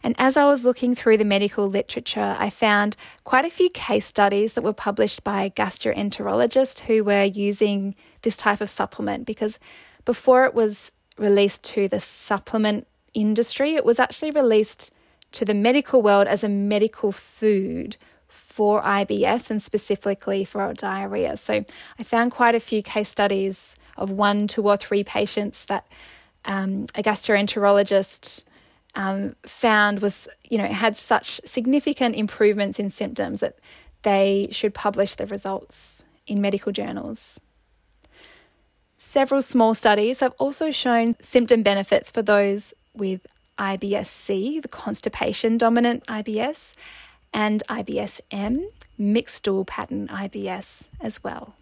And 0.03 0.15
as 0.17 0.37
I 0.37 0.45
was 0.45 0.63
looking 0.63 0.95
through 0.95 1.17
the 1.17 1.25
medical 1.25 1.67
literature, 1.67 2.35
I 2.39 2.49
found 2.49 2.95
quite 3.23 3.45
a 3.45 3.49
few 3.49 3.69
case 3.69 4.05
studies 4.05 4.53
that 4.53 4.63
were 4.63 4.73
published 4.73 5.23
by 5.23 5.49
gastroenterologists 5.49 6.81
who 6.81 7.03
were 7.03 7.23
using 7.23 7.95
this 8.23 8.37
type 8.37 8.61
of 8.61 8.69
supplement 8.69 9.25
because 9.25 9.59
before 10.05 10.45
it 10.45 10.53
was 10.53 10.91
released 11.17 11.63
to 11.63 11.87
the 11.87 11.99
supplement 11.99 12.87
industry, 13.13 13.75
it 13.75 13.85
was 13.85 13.99
actually 13.99 14.31
released 14.31 14.91
to 15.33 15.45
the 15.45 15.53
medical 15.53 16.01
world 16.01 16.27
as 16.27 16.43
a 16.43 16.49
medical 16.49 17.11
food 17.11 17.97
for 18.27 18.81
IBS 18.81 19.49
and 19.51 19.61
specifically 19.61 20.45
for 20.45 20.73
diarrhea. 20.73 21.37
So 21.37 21.65
I 21.99 22.03
found 22.03 22.31
quite 22.31 22.55
a 22.55 22.59
few 22.59 22.81
case 22.81 23.09
studies 23.09 23.75
of 23.97 24.09
one, 24.09 24.47
two, 24.47 24.63
or 24.63 24.77
three 24.77 25.03
patients 25.03 25.65
that 25.65 25.85
um, 26.45 26.85
a 26.95 27.03
gastroenterologist 27.03 28.43
um, 28.95 29.35
found 29.43 30.01
was, 30.01 30.27
you 30.49 30.57
know, 30.57 30.67
had 30.67 30.97
such 30.97 31.39
significant 31.45 32.15
improvements 32.15 32.79
in 32.79 32.89
symptoms 32.89 33.39
that 33.39 33.57
they 34.03 34.47
should 34.51 34.73
publish 34.73 35.15
the 35.15 35.25
results 35.25 36.03
in 36.27 36.41
medical 36.41 36.71
journals. 36.71 37.39
Several 38.97 39.41
small 39.41 39.73
studies 39.73 40.19
have 40.19 40.33
also 40.37 40.69
shown 40.71 41.15
symptom 41.21 41.63
benefits 41.63 42.11
for 42.11 42.21
those 42.21 42.73
with 42.93 43.25
IBS-C, 43.57 44.59
the 44.59 44.67
constipation 44.67 45.57
dominant 45.57 46.05
IBS, 46.07 46.73
and 47.33 47.63
IBS-M, 47.69 48.67
mixed 48.97 49.37
stool 49.37 49.65
pattern 49.65 50.07
IBS 50.07 50.83
as 50.99 51.23
well. 51.23 51.55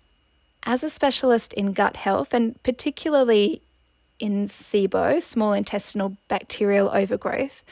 As 0.63 0.83
a 0.83 0.89
specialist 0.89 1.53
in 1.53 1.71
gut 1.71 1.95
health 1.95 2.33
and 2.33 2.61
particularly 2.63 3.61
in 4.19 4.47
SIBO, 4.47 5.21
small 5.21 5.53
intestinal 5.53 6.17
bacterial 6.27 6.89
overgrowth, 6.89 7.63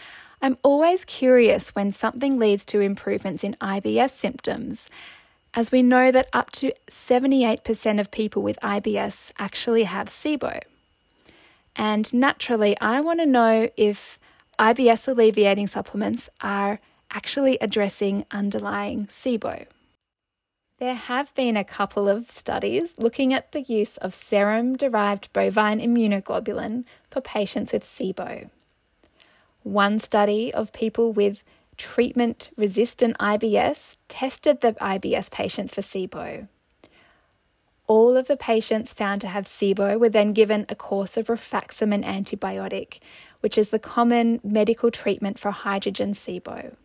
I'm 0.42 0.58
always 0.64 1.04
curious 1.06 1.76
when 1.76 1.92
something 1.92 2.38
leads 2.38 2.64
to 2.66 2.80
improvements 2.80 3.44
in 3.44 3.56
IBS 3.56 4.12
symptoms, 4.12 4.90
as 5.54 5.72
we 5.72 5.82
know 5.82 6.12
that 6.12 6.30
up 6.34 6.52
to 6.52 6.72
78% 6.90 8.00
of 8.00 8.12
people 8.12 8.44
with 8.44 8.60
IBS 8.62 9.32
actually 9.40 9.84
have 9.84 10.08
SIBO. 10.08 10.62
And 11.76 12.14
naturally, 12.14 12.80
I 12.80 13.02
want 13.02 13.20
to 13.20 13.26
know 13.26 13.70
if 13.76 14.20
IBS 14.60 15.08
alleviating 15.08 15.68
supplements 15.68 16.30
are 16.42 16.80
actually 17.12 17.58
addressing 17.60 18.26
underlying 18.32 19.08
SIBO. 19.08 19.66
There 20.80 20.94
have 20.94 21.34
been 21.34 21.58
a 21.58 21.64
couple 21.64 22.08
of 22.08 22.30
studies 22.30 22.94
looking 23.00 23.34
at 23.34 23.52
the 23.52 23.64
use 23.64 23.98
of 23.98 24.14
serum 24.14 24.78
derived 24.78 25.34
bovine 25.34 25.80
immunoglobulin 25.80 26.84
for 27.10 27.20
patients 27.20 27.74
with 27.74 27.84
SIBO. 27.84 28.52
One 29.64 29.98
study 29.98 30.54
of 30.54 30.72
people 30.74 31.12
with 31.12 31.44
treatment 31.78 32.52
resistant 32.56 33.18
IBS 33.18 33.98
tested 34.08 34.62
the 34.62 34.74
IBS 34.74 35.32
patients 35.32 35.74
for 35.74 35.82
SIBO. 35.82 36.48
All 37.88 38.16
of 38.16 38.28
the 38.28 38.38
patients 38.38 38.94
found 38.94 39.22
to 39.22 39.28
have 39.30 39.46
SIBO 39.46 40.00
were 40.00 40.10
then 40.10 40.32
given 40.32 40.68
a 40.70 40.76
course 40.76 41.18
of 41.18 41.26
rifaximin 41.26 42.06
antibiotic, 42.06 43.00
which 43.40 43.58
is 43.58 43.70
the 43.70 43.80
common 43.80 44.40
medical 44.44 44.92
treatment 44.92 45.40
for 45.40 45.50
hydrogen 45.50 46.14
SIBO. 46.14 46.76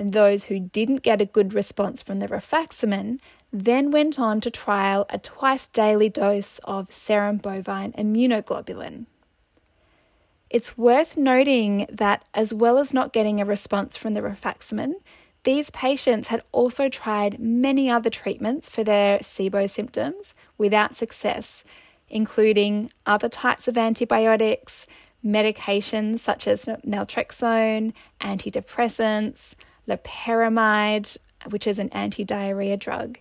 And 0.00 0.14
those 0.14 0.44
who 0.44 0.58
didn't 0.58 1.02
get 1.02 1.20
a 1.20 1.26
good 1.26 1.52
response 1.52 2.02
from 2.02 2.20
the 2.20 2.26
rifaximin 2.26 3.20
then 3.52 3.90
went 3.90 4.18
on 4.18 4.40
to 4.40 4.50
trial 4.50 5.04
a 5.10 5.18
twice 5.18 5.66
daily 5.66 6.08
dose 6.08 6.58
of 6.64 6.90
serum 6.90 7.36
bovine 7.36 7.92
immunoglobulin. 7.92 9.04
It's 10.48 10.78
worth 10.78 11.18
noting 11.18 11.86
that, 11.92 12.24
as 12.32 12.54
well 12.54 12.78
as 12.78 12.94
not 12.94 13.12
getting 13.12 13.40
a 13.40 13.44
response 13.44 13.98
from 13.98 14.14
the 14.14 14.22
rifaximin, 14.22 14.94
these 15.42 15.70
patients 15.70 16.28
had 16.28 16.44
also 16.50 16.88
tried 16.88 17.38
many 17.38 17.90
other 17.90 18.08
treatments 18.08 18.70
for 18.70 18.82
their 18.82 19.18
SIBO 19.18 19.68
symptoms 19.68 20.32
without 20.56 20.96
success, 20.96 21.62
including 22.08 22.90
other 23.04 23.28
types 23.28 23.68
of 23.68 23.76
antibiotics, 23.76 24.86
medications 25.22 26.20
such 26.20 26.48
as 26.48 26.64
naltrexone, 26.86 27.92
antidepressants, 28.22 29.54
loperamide, 29.90 31.16
which 31.48 31.66
is 31.66 31.78
an 31.78 31.88
anti 31.90 32.24
diarrhea 32.24 32.76
drug. 32.76 33.18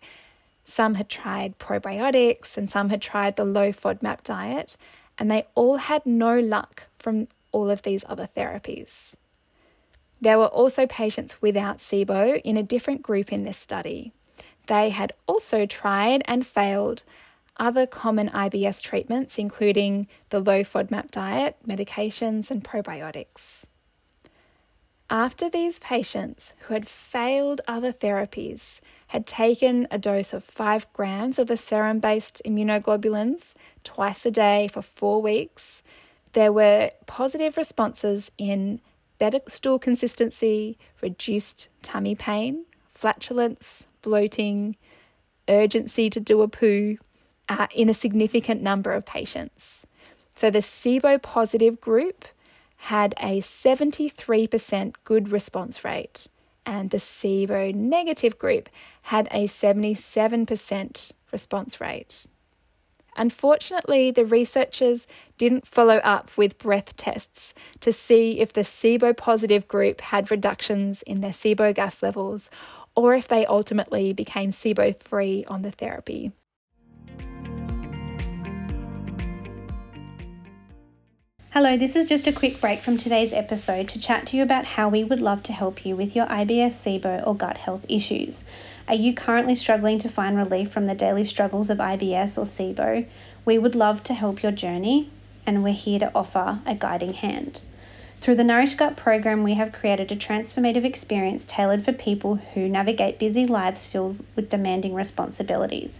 Some 0.66 0.96
had 0.96 1.10
tried 1.10 1.58
probiotics 1.58 2.58
and 2.58 2.70
some 2.70 2.90
had 2.90 3.02
tried 3.02 3.36
the 3.36 3.46
low 3.46 3.72
FODMAP 3.72 4.24
diet, 4.24 4.78
and 5.18 5.30
they 5.30 5.48
all 5.56 5.78
had 5.78 6.06
no 6.06 6.40
luck 6.40 6.88
from 7.00 7.28
all 7.52 7.70
of 7.70 7.82
these 7.82 8.06
other 8.08 8.30
therapies. 8.38 9.16
There 10.22 10.38
were 10.38 10.48
also 10.48 10.86
patients 10.86 11.42
without 11.42 11.78
SIBO 11.78 12.42
in 12.44 12.58
a 12.58 12.64
different 12.64 13.02
group 13.02 13.32
in 13.32 13.46
this 13.46 13.58
study. 13.58 14.12
They 14.68 14.90
had 14.90 15.14
also 15.28 15.66
tried 15.66 16.22
and 16.26 16.46
failed 16.46 17.04
other 17.58 17.88
common 17.88 18.30
IBS 18.30 18.82
treatments, 18.82 19.38
including 19.38 20.08
the 20.30 20.40
low 20.40 20.62
FODMAP 20.62 21.12
diet, 21.12 21.58
medications, 21.68 22.52
and 22.52 22.64
probiotics. 22.64 23.64
After 25.10 25.50
these 25.50 25.80
patients 25.80 26.54
who 26.62 26.76
had 26.76 26.88
failed 26.88 27.62
other 27.68 27.92
therapies 27.92 28.80
had 29.08 29.26
taken 29.26 29.88
a 29.90 29.98
dose 29.98 30.34
of 30.34 30.44
5 30.44 30.92
grams 30.94 31.40
of 31.40 31.48
the 31.48 31.58
serum 31.58 32.00
based 32.00 32.44
immunoglobulins 32.46 33.56
twice 33.84 34.24
a 34.28 34.32
day 34.32 34.68
for 34.68 34.84
four 34.84 35.20
weeks, 35.20 35.82
there 36.34 36.54
were 36.54 36.92
positive 37.08 37.58
responses 37.58 38.30
in 38.38 38.82
better 39.18 39.40
stool 39.48 39.80
consistency, 39.80 40.78
reduced 41.02 41.70
tummy 41.82 42.14
pain, 42.14 42.66
flatulence, 42.88 43.88
bloating, 44.04 44.76
urgency 45.48 46.12
to 46.12 46.20
do 46.20 46.42
a 46.42 46.48
poo 46.48 46.98
uh, 47.50 47.66
in 47.74 47.90
a 47.90 47.96
significant 47.96 48.62
number 48.62 48.94
of 48.94 49.08
patients. 49.08 49.88
So 50.30 50.52
the 50.52 50.60
SIBO 50.60 51.20
positive 51.20 51.82
group 51.82 52.26
had 52.84 53.14
a 53.20 53.42
73% 53.42 54.96
good 55.04 55.30
response 55.30 55.84
rate, 55.84 56.28
and 56.66 56.90
the 56.90 56.98
SIBO 56.98 57.76
negative 57.76 58.38
group 58.38 58.70
had 59.04 59.28
a 59.32 59.48
77% 59.48 61.12
response 61.32 61.82
rate. 61.82 62.26
Unfortunately, 63.18 64.12
the 64.12 64.24
researchers 64.24 65.06
didn't 65.38 65.68
follow 65.68 65.98
up 65.98 66.38
with 66.38 66.58
breath 66.58 66.96
tests 66.96 67.54
to 67.82 67.92
see 67.92 68.40
if 68.40 68.54
the 68.54 68.62
SIBO 68.62 69.16
positive 69.16 69.68
group 69.68 70.00
had 70.00 70.32
reductions 70.32 71.02
in 71.02 71.20
their 71.20 71.32
SIBO 71.32 71.76
gas 71.76 72.02
levels 72.02 72.50
or 72.96 73.14
if 73.14 73.28
they 73.28 73.46
ultimately 73.46 74.14
became 74.14 74.52
SIBO 74.52 75.02
free 75.02 75.44
on 75.50 75.64
the 75.64 75.72
therapy. 75.72 76.32
Hello, 81.62 81.76
this 81.76 81.98
is 81.98 82.06
just 82.06 82.26
a 82.26 82.32
quick 82.32 82.62
break 82.62 82.80
from 82.80 82.98
today's 82.98 83.34
episode 83.34 83.90
to 83.90 84.00
chat 84.00 84.28
to 84.28 84.38
you 84.38 84.44
about 84.44 84.64
how 84.64 84.88
we 84.88 85.04
would 85.04 85.20
love 85.20 85.44
to 85.44 85.52
help 85.52 85.86
you 85.86 85.94
with 85.94 86.16
your 86.16 86.26
IBS, 86.28 86.72
SIBO, 86.72 87.28
or 87.28 87.36
gut 87.36 87.58
health 87.58 87.86
issues. 87.90 88.46
Are 88.88 88.96
you 88.96 89.14
currently 89.14 89.56
struggling 89.56 90.00
to 90.00 90.08
find 90.08 90.38
relief 90.38 90.72
from 90.72 90.88
the 90.88 90.96
daily 90.96 91.26
struggles 91.26 91.70
of 91.70 91.80
IBS 91.80 92.38
or 92.38 92.46
SIBO? 92.46 93.06
We 93.44 93.58
would 93.58 93.76
love 93.76 94.04
to 94.04 94.14
help 94.14 94.42
your 94.42 94.54
journey, 94.54 95.12
and 95.46 95.62
we're 95.62 95.74
here 95.74 96.00
to 96.00 96.16
offer 96.16 96.60
a 96.66 96.76
guiding 96.76 97.12
hand. 97.12 97.62
Through 98.22 98.36
the 98.36 98.46
Nourished 98.46 98.78
Gut 98.78 98.96
program, 98.96 99.44
we 99.44 99.56
have 99.56 99.74
created 99.74 100.14
a 100.14 100.16
transformative 100.16 100.86
experience 100.86 101.44
tailored 101.46 101.84
for 101.84 101.92
people 101.92 102.36
who 102.36 102.70
navigate 102.70 103.20
busy 103.20 103.46
lives 103.46 103.86
filled 103.86 104.24
with 104.38 104.50
demanding 104.50 104.94
responsibilities. 104.94 106.00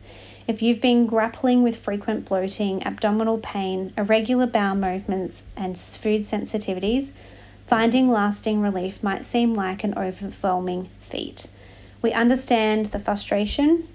If 0.50 0.64
you've 0.64 0.82
been 0.82 1.06
grappling 1.06 1.62
with 1.62 1.78
frequent 1.78 2.26
bloating, 2.26 2.82
abdominal 2.84 3.38
pain, 3.38 3.94
irregular 3.96 4.48
bowel 4.48 4.74
movements, 4.74 5.44
and 5.56 5.78
food 5.78 6.24
sensitivities, 6.24 7.12
finding 7.68 8.10
lasting 8.10 8.60
relief 8.60 9.04
might 9.04 9.26
seem 9.26 9.54
like 9.54 9.84
an 9.84 9.96
overwhelming 9.96 10.90
feat. 11.08 11.46
We 12.02 12.14
understand 12.14 12.88
the 12.88 12.98
frustration 12.98 13.88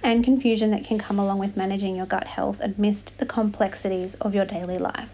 and 0.00 0.22
confusion 0.22 0.70
that 0.70 0.84
can 0.84 1.00
come 1.00 1.18
along 1.18 1.40
with 1.40 1.56
managing 1.56 1.96
your 1.96 2.06
gut 2.06 2.28
health 2.28 2.58
amidst 2.60 3.18
the 3.18 3.26
complexities 3.26 4.14
of 4.20 4.36
your 4.36 4.44
daily 4.44 4.78
life. 4.78 5.08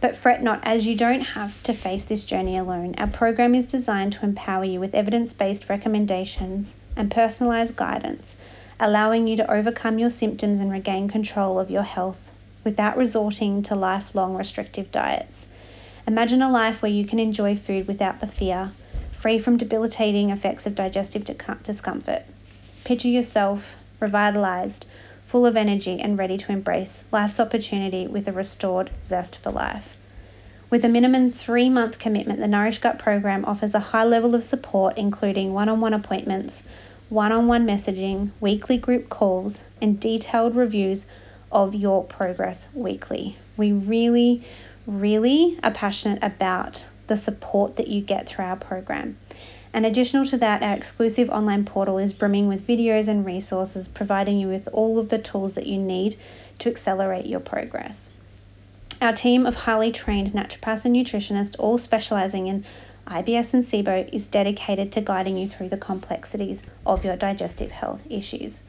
But 0.00 0.16
fret 0.16 0.44
not, 0.44 0.60
as 0.62 0.86
you 0.86 0.94
don't 0.94 1.22
have 1.22 1.60
to 1.64 1.72
face 1.72 2.04
this 2.04 2.22
journey 2.22 2.56
alone. 2.56 2.94
Our 2.98 3.08
program 3.08 3.56
is 3.56 3.66
designed 3.66 4.12
to 4.12 4.24
empower 4.24 4.62
you 4.62 4.78
with 4.78 4.94
evidence 4.94 5.32
based 5.32 5.68
recommendations 5.68 6.76
and 6.94 7.10
personalized 7.10 7.74
guidance 7.74 8.36
allowing 8.84 9.26
you 9.26 9.34
to 9.34 9.50
overcome 9.50 9.98
your 9.98 10.10
symptoms 10.10 10.60
and 10.60 10.70
regain 10.70 11.08
control 11.08 11.58
of 11.58 11.70
your 11.70 11.82
health 11.82 12.18
without 12.64 12.98
resorting 12.98 13.62
to 13.62 13.74
lifelong 13.74 14.34
restrictive 14.36 14.92
diets. 14.92 15.46
Imagine 16.06 16.42
a 16.42 16.50
life 16.50 16.82
where 16.82 16.92
you 16.92 17.06
can 17.06 17.18
enjoy 17.18 17.56
food 17.56 17.88
without 17.88 18.20
the 18.20 18.26
fear, 18.26 18.72
free 19.18 19.38
from 19.38 19.56
debilitating 19.56 20.28
effects 20.28 20.66
of 20.66 20.74
digestive 20.74 21.24
discomfort. 21.62 22.24
Picture 22.84 23.08
yourself 23.08 23.64
revitalized, 24.00 24.84
full 25.28 25.46
of 25.46 25.56
energy, 25.56 25.98
and 25.98 26.18
ready 26.18 26.36
to 26.36 26.52
embrace 26.52 27.00
life's 27.10 27.40
opportunity 27.40 28.06
with 28.06 28.28
a 28.28 28.32
restored 28.32 28.90
zest 29.08 29.36
for 29.36 29.50
life. 29.50 29.96
With 30.68 30.84
a 30.84 30.90
minimum 30.90 31.32
three 31.32 31.70
month 31.70 31.98
commitment, 31.98 32.38
the 32.38 32.48
Nourished 32.48 32.82
Gut 32.82 32.98
program 32.98 33.46
offers 33.46 33.74
a 33.74 33.80
high 33.80 34.04
level 34.04 34.34
of 34.34 34.44
support, 34.44 34.98
including 34.98 35.54
one 35.54 35.70
on 35.70 35.80
one 35.80 35.94
appointments 35.94 36.62
one 37.08 37.32
on 37.32 37.46
one 37.46 37.66
messaging, 37.66 38.30
weekly 38.40 38.78
group 38.78 39.08
calls, 39.08 39.56
and 39.80 40.00
detailed 40.00 40.56
reviews 40.56 41.04
of 41.52 41.74
your 41.74 42.02
progress 42.04 42.66
weekly. 42.74 43.36
We 43.56 43.72
really, 43.72 44.46
really 44.86 45.58
are 45.62 45.70
passionate 45.70 46.22
about 46.22 46.84
the 47.06 47.16
support 47.16 47.76
that 47.76 47.88
you 47.88 48.00
get 48.00 48.28
through 48.28 48.46
our 48.46 48.56
program. 48.56 49.16
And 49.72 49.84
additional 49.84 50.26
to 50.26 50.36
that, 50.38 50.62
our 50.62 50.74
exclusive 50.74 51.28
online 51.30 51.64
portal 51.64 51.98
is 51.98 52.12
brimming 52.12 52.48
with 52.48 52.66
videos 52.66 53.08
and 53.08 53.26
resources, 53.26 53.88
providing 53.88 54.38
you 54.38 54.48
with 54.48 54.68
all 54.72 54.98
of 54.98 55.08
the 55.08 55.18
tools 55.18 55.54
that 55.54 55.66
you 55.66 55.78
need 55.78 56.18
to 56.60 56.70
accelerate 56.70 57.26
your 57.26 57.40
progress. 57.40 58.00
Our 59.00 59.14
team 59.14 59.44
of 59.44 59.54
highly 59.54 59.90
trained 59.90 60.32
naturopaths 60.32 60.84
and 60.84 60.94
nutritionists, 60.94 61.56
all 61.58 61.78
specializing 61.78 62.46
in 62.46 62.64
IBS 63.06 63.52
and 63.52 63.66
SIBO 63.66 64.08
is 64.12 64.26
dedicated 64.26 64.90
to 64.92 65.00
guiding 65.00 65.36
you 65.36 65.48
through 65.48 65.68
the 65.68 65.76
complexities 65.76 66.60
of 66.86 67.04
your 67.04 67.16
digestive 67.16 67.70
health 67.70 68.00
issues. 68.08 68.62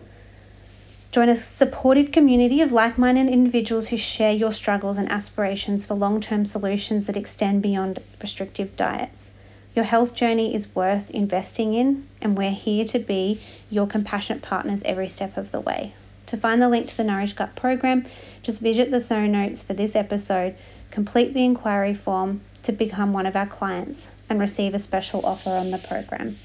Join 1.12 1.30
a 1.30 1.42
supportive 1.42 2.12
community 2.12 2.60
of 2.60 2.74
like 2.74 2.98
minded 2.98 3.30
individuals 3.30 3.88
who 3.88 3.98
share 3.98 4.34
your 4.34 4.52
struggles 4.52 4.98
and 4.98 5.10
aspirations 5.10 5.86
for 5.86 5.94
long 5.94 6.20
term 6.20 6.46
solutions 6.46 7.06
that 7.06 7.16
extend 7.16 7.62
beyond 7.62 8.02
restrictive 8.22 8.76
diets. 8.76 9.30
Your 9.74 9.86
health 9.86 10.14
journey 10.14 10.54
is 10.54 10.76
worth 10.76 11.10
investing 11.10 11.74
in, 11.74 12.06
and 12.22 12.38
we're 12.38 12.52
here 12.52 12.84
to 12.86 13.00
be 13.00 13.40
your 13.70 13.88
compassionate 13.88 14.42
partners 14.42 14.82
every 14.84 15.08
step 15.08 15.38
of 15.38 15.54
the 15.54 15.62
way. 15.62 15.94
To 16.28 16.38
find 16.38 16.62
the 16.62 16.68
link 16.68 16.88
to 16.88 16.98
the 16.98 17.04
Nourished 17.06 17.38
Gut 17.38 17.56
program, 17.56 18.06
just 18.42 18.60
visit 18.60 18.92
the 18.92 19.00
show 19.00 19.26
notes 19.26 19.62
for 19.62 19.74
this 19.74 19.96
episode, 19.96 20.56
complete 20.92 21.34
the 21.34 21.46
inquiry 21.46 21.94
form 21.94 22.42
to 22.64 22.72
become 22.72 23.14
one 23.14 23.26
of 23.26 23.36
our 23.36 23.48
clients, 23.48 24.08
and 24.30 24.40
receive 24.40 24.74
a 24.74 24.80
special 24.80 25.26
offer 25.26 25.52
on 25.52 25.72
the 25.72 25.78
program. 25.78 26.38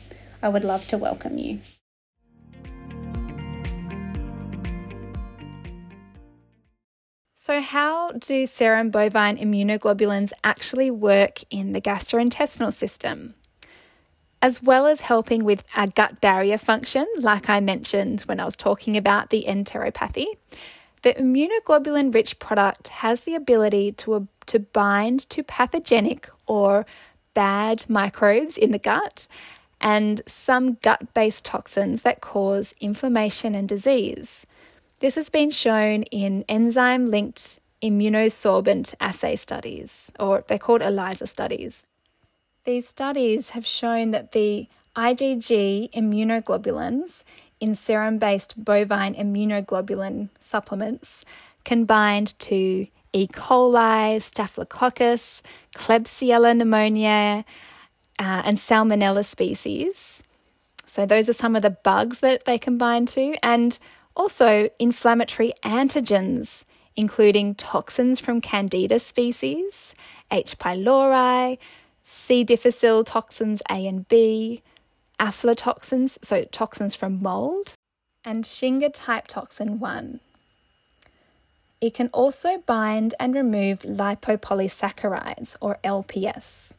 I 0.43 0.49
would 0.49 0.65
love 0.65 0.87
to 0.89 0.99
welcome 0.99 1.39
you. 1.39 1.61
So, 7.37 7.61
how 7.61 8.13
do 8.13 8.47
serum 8.47 8.91
bovine 8.91 9.39
immunoglobulins 9.39 10.33
actually 10.45 10.91
work 10.91 11.41
in 11.51 11.73
the 11.73 11.81
gastrointestinal 11.81 12.73
system? 12.73 13.35
As 14.43 14.63
well 14.63 14.87
as 14.87 15.01
helping 15.01 15.45
with 15.45 15.65
our 15.75 15.87
gut 15.87 16.21
barrier 16.21 16.59
function, 16.59 17.07
like 17.19 17.51
I 17.51 17.61
mentioned 17.61 18.21
when 18.23 18.41
I 18.41 18.45
was 18.45 18.57
talking 18.57 18.97
about 18.97 19.31
the 19.31 19.47
enteropathy, 19.49 20.27
the 21.03 21.15
immunoglobulin 21.15 22.15
rich 22.15 22.39
product 22.39 22.89
has 22.89 23.23
the 23.23 23.35
ability 23.35 23.93
to, 23.93 24.29
to 24.47 24.59
bind 24.59 25.21
to 25.31 25.43
pathogenic 25.43 26.29
or 26.47 26.85
bad 27.35 27.85
microbes 27.89 28.59
in 28.59 28.73
the 28.73 28.79
gut 28.79 29.27
and 29.81 30.21
some 30.27 30.75
gut 30.75 31.15
based 31.15 31.45
toxins 31.45 32.03
that 32.03 32.21
cause 32.21 32.75
inflammation 32.81 33.55
and 33.55 33.69
disease. 33.69 34.47
This 35.01 35.15
has 35.15 35.31
been 35.31 35.51
shown 35.51 36.03
in 36.05 36.45
enzyme 36.49 37.11
linked 37.11 37.59
immunosorbent 37.83 38.95
assay 39.01 39.37
studies, 39.37 40.11
or 40.19 40.45
they're 40.47 40.59
called 40.59 40.83
ELISA 40.83 41.27
studies. 41.27 41.85
These 42.65 42.87
studies 42.87 43.51
have 43.51 43.67
shown 43.67 44.11
that 44.11 44.33
the 44.33 44.69
IgG 44.95 45.91
immunoglobulins 45.93 47.25
in 47.59 47.75
serum 47.75 48.19
based 48.19 48.63
bovine 48.63 49.15
immunoglobulin 49.15 50.29
supplements 50.41 51.25
can 51.65 51.85
bind 51.85 52.39
to 52.41 52.87
E. 53.13 53.27
coli, 53.27 54.21
Staphylococcus, 54.21 55.43
Klebsiella 55.75 56.55
pneumoniae, 56.57 57.45
uh, 58.19 58.43
and 58.45 58.59
Salmonella 58.59 59.25
species. 59.25 60.23
So, 60.87 61.07
those 61.07 61.29
are 61.29 61.35
some 61.35 61.57
of 61.57 61.63
the 61.63 61.71
bugs 61.71 62.21
that 62.21 62.45
they 62.45 62.59
can 62.59 62.79
bind 62.79 63.09
to. 63.09 63.37
And 63.43 63.79
also, 64.17 64.69
inflammatory 64.79 65.53
antigens, 65.65 66.65
including 66.97 67.55
toxins 67.55 68.21
from 68.21 68.41
Candida 68.41 68.99
species, 68.99 69.95
H. 70.31 70.59
pylori, 70.59 71.59
C. 72.03 72.45
difficile 72.45 73.05
toxins 73.05 73.63
A 73.71 73.87
and 73.87 74.07
B, 74.09 74.63
aflatoxins, 75.19 76.19
so 76.23 76.45
toxins 76.45 76.95
from 76.95 77.23
mold, 77.23 77.75
and 78.25 78.45
Shiga 78.45 78.91
type 78.93 79.29
toxin 79.29 79.79
1. 79.79 80.21
It 81.81 81.95
can 81.95 82.11
also 82.13 82.59
bind 82.67 83.15
and 83.19 83.35
remove 83.35 83.81
lipopolysaccharides, 83.83 85.57
or 85.61 85.79
LPS. 85.83 86.73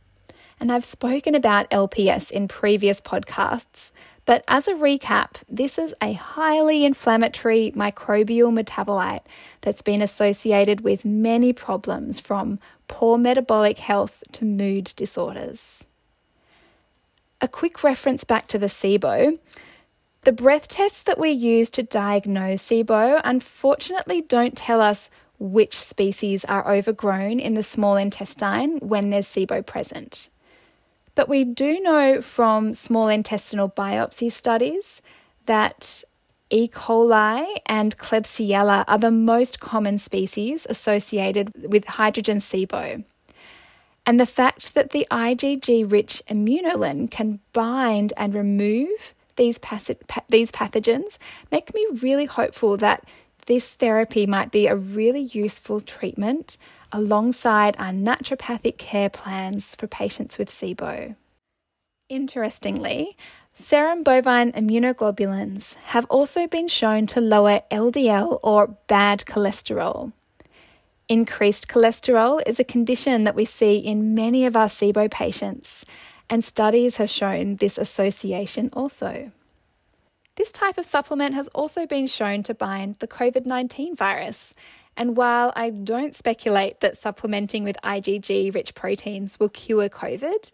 And 0.59 0.71
I've 0.71 0.85
spoken 0.85 1.33
about 1.33 1.69
LPS 1.71 2.29
in 2.29 2.47
previous 2.47 3.01
podcasts, 3.01 3.91
but 4.25 4.43
as 4.47 4.67
a 4.67 4.75
recap, 4.75 5.41
this 5.49 5.79
is 5.79 5.95
a 6.01 6.13
highly 6.13 6.85
inflammatory 6.85 7.73
microbial 7.75 8.53
metabolite 8.55 9.23
that's 9.61 9.81
been 9.81 10.03
associated 10.03 10.81
with 10.81 11.03
many 11.03 11.51
problems 11.51 12.19
from 12.19 12.59
poor 12.87 13.17
metabolic 13.17 13.79
health 13.79 14.23
to 14.33 14.45
mood 14.45 14.93
disorders. 14.95 15.83
A 17.41 17.47
quick 17.47 17.83
reference 17.83 18.23
back 18.23 18.47
to 18.49 18.59
the 18.59 18.67
SIBO. 18.67 19.39
The 20.23 20.31
breath 20.31 20.67
tests 20.67 21.01
that 21.03 21.17
we 21.17 21.31
use 21.31 21.71
to 21.71 21.81
diagnose 21.81 22.61
SIBO 22.67 23.19
unfortunately 23.23 24.21
don't 24.21 24.55
tell 24.55 24.79
us 24.79 25.09
which 25.39 25.79
species 25.79 26.45
are 26.45 26.71
overgrown 26.71 27.39
in 27.39 27.55
the 27.55 27.63
small 27.63 27.95
intestine 27.95 28.77
when 28.77 29.09
there's 29.09 29.25
SIBO 29.25 29.65
present. 29.65 30.29
But 31.15 31.27
we 31.27 31.43
do 31.43 31.79
know 31.79 32.21
from 32.21 32.75
small 32.75 33.07
intestinal 33.07 33.67
biopsy 33.69 34.31
studies 34.31 35.01
that 35.47 36.03
E. 36.51 36.67
coli 36.67 37.57
and 37.65 37.97
Klebsiella 37.97 38.85
are 38.87 38.99
the 38.99 39.09
most 39.09 39.59
common 39.59 39.97
species 39.97 40.67
associated 40.69 41.51
with 41.67 41.85
hydrogen 41.85 42.41
SIBO. 42.41 43.03
And 44.05 44.19
the 44.19 44.27
fact 44.27 44.75
that 44.75 44.91
the 44.91 45.07
IgG 45.09 45.91
rich 45.91 46.21
immunolin 46.29 47.09
can 47.09 47.39
bind 47.53 48.13
and 48.15 48.35
remove 48.35 49.15
these, 49.35 49.59
these 50.29 50.51
pathogens 50.51 51.17
make 51.51 51.73
me 51.73 51.85
really 52.01 52.25
hopeful 52.25 52.77
that 52.77 53.03
this 53.45 53.73
therapy 53.73 54.25
might 54.25 54.51
be 54.51 54.67
a 54.67 54.75
really 54.75 55.21
useful 55.21 55.81
treatment 55.81 56.57
alongside 56.91 57.75
our 57.77 57.91
naturopathic 57.91 58.77
care 58.77 59.09
plans 59.09 59.75
for 59.75 59.87
patients 59.87 60.37
with 60.37 60.49
SIBO. 60.49 61.15
Interestingly, 62.09 63.15
serum 63.53 64.03
bovine 64.03 64.51
immunoglobulins 64.51 65.75
have 65.85 66.05
also 66.05 66.47
been 66.47 66.67
shown 66.67 67.05
to 67.07 67.21
lower 67.21 67.61
LDL 67.71 68.39
or 68.43 68.75
bad 68.87 69.19
cholesterol. 69.19 70.11
Increased 71.07 71.67
cholesterol 71.67 72.41
is 72.45 72.59
a 72.59 72.65
condition 72.65 73.23
that 73.23 73.35
we 73.35 73.45
see 73.45 73.77
in 73.77 74.13
many 74.13 74.45
of 74.45 74.55
our 74.55 74.67
SIBO 74.67 75.09
patients, 75.09 75.85
and 76.31 76.45
studies 76.45 76.95
have 76.95 77.09
shown 77.09 77.57
this 77.57 77.77
association 77.77 78.69
also. 78.71 79.31
This 80.37 80.53
type 80.53 80.77
of 80.77 80.87
supplement 80.87 81.35
has 81.35 81.49
also 81.49 81.85
been 81.85 82.07
shown 82.07 82.41
to 82.43 82.55
bind 82.55 82.95
the 82.95 83.07
COVID 83.07 83.45
19 83.45 83.97
virus, 83.97 84.55
and 84.95 85.17
while 85.17 85.51
I 85.57 85.69
don't 85.69 86.15
speculate 86.15 86.79
that 86.79 86.97
supplementing 86.97 87.65
with 87.65 87.75
IgG 87.83 88.55
rich 88.55 88.73
proteins 88.73 89.41
will 89.41 89.49
cure 89.49 89.89
COVID, 89.89 90.51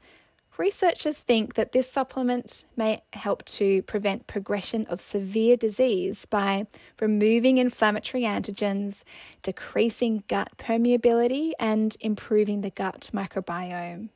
researchers 0.57 1.19
think 1.19 1.53
that 1.53 1.73
this 1.73 1.89
supplement 1.91 2.65
may 2.75 3.03
help 3.13 3.45
to 3.45 3.83
prevent 3.83 4.25
progression 4.25 4.87
of 4.87 4.99
severe 4.99 5.55
disease 5.55 6.25
by 6.25 6.65
removing 6.99 7.59
inflammatory 7.59 8.23
antigens, 8.23 9.03
decreasing 9.43 10.23
gut 10.27 10.57
permeability, 10.57 11.51
and 11.59 11.95
improving 11.99 12.61
the 12.61 12.71
gut 12.71 13.11
microbiome. 13.13 14.09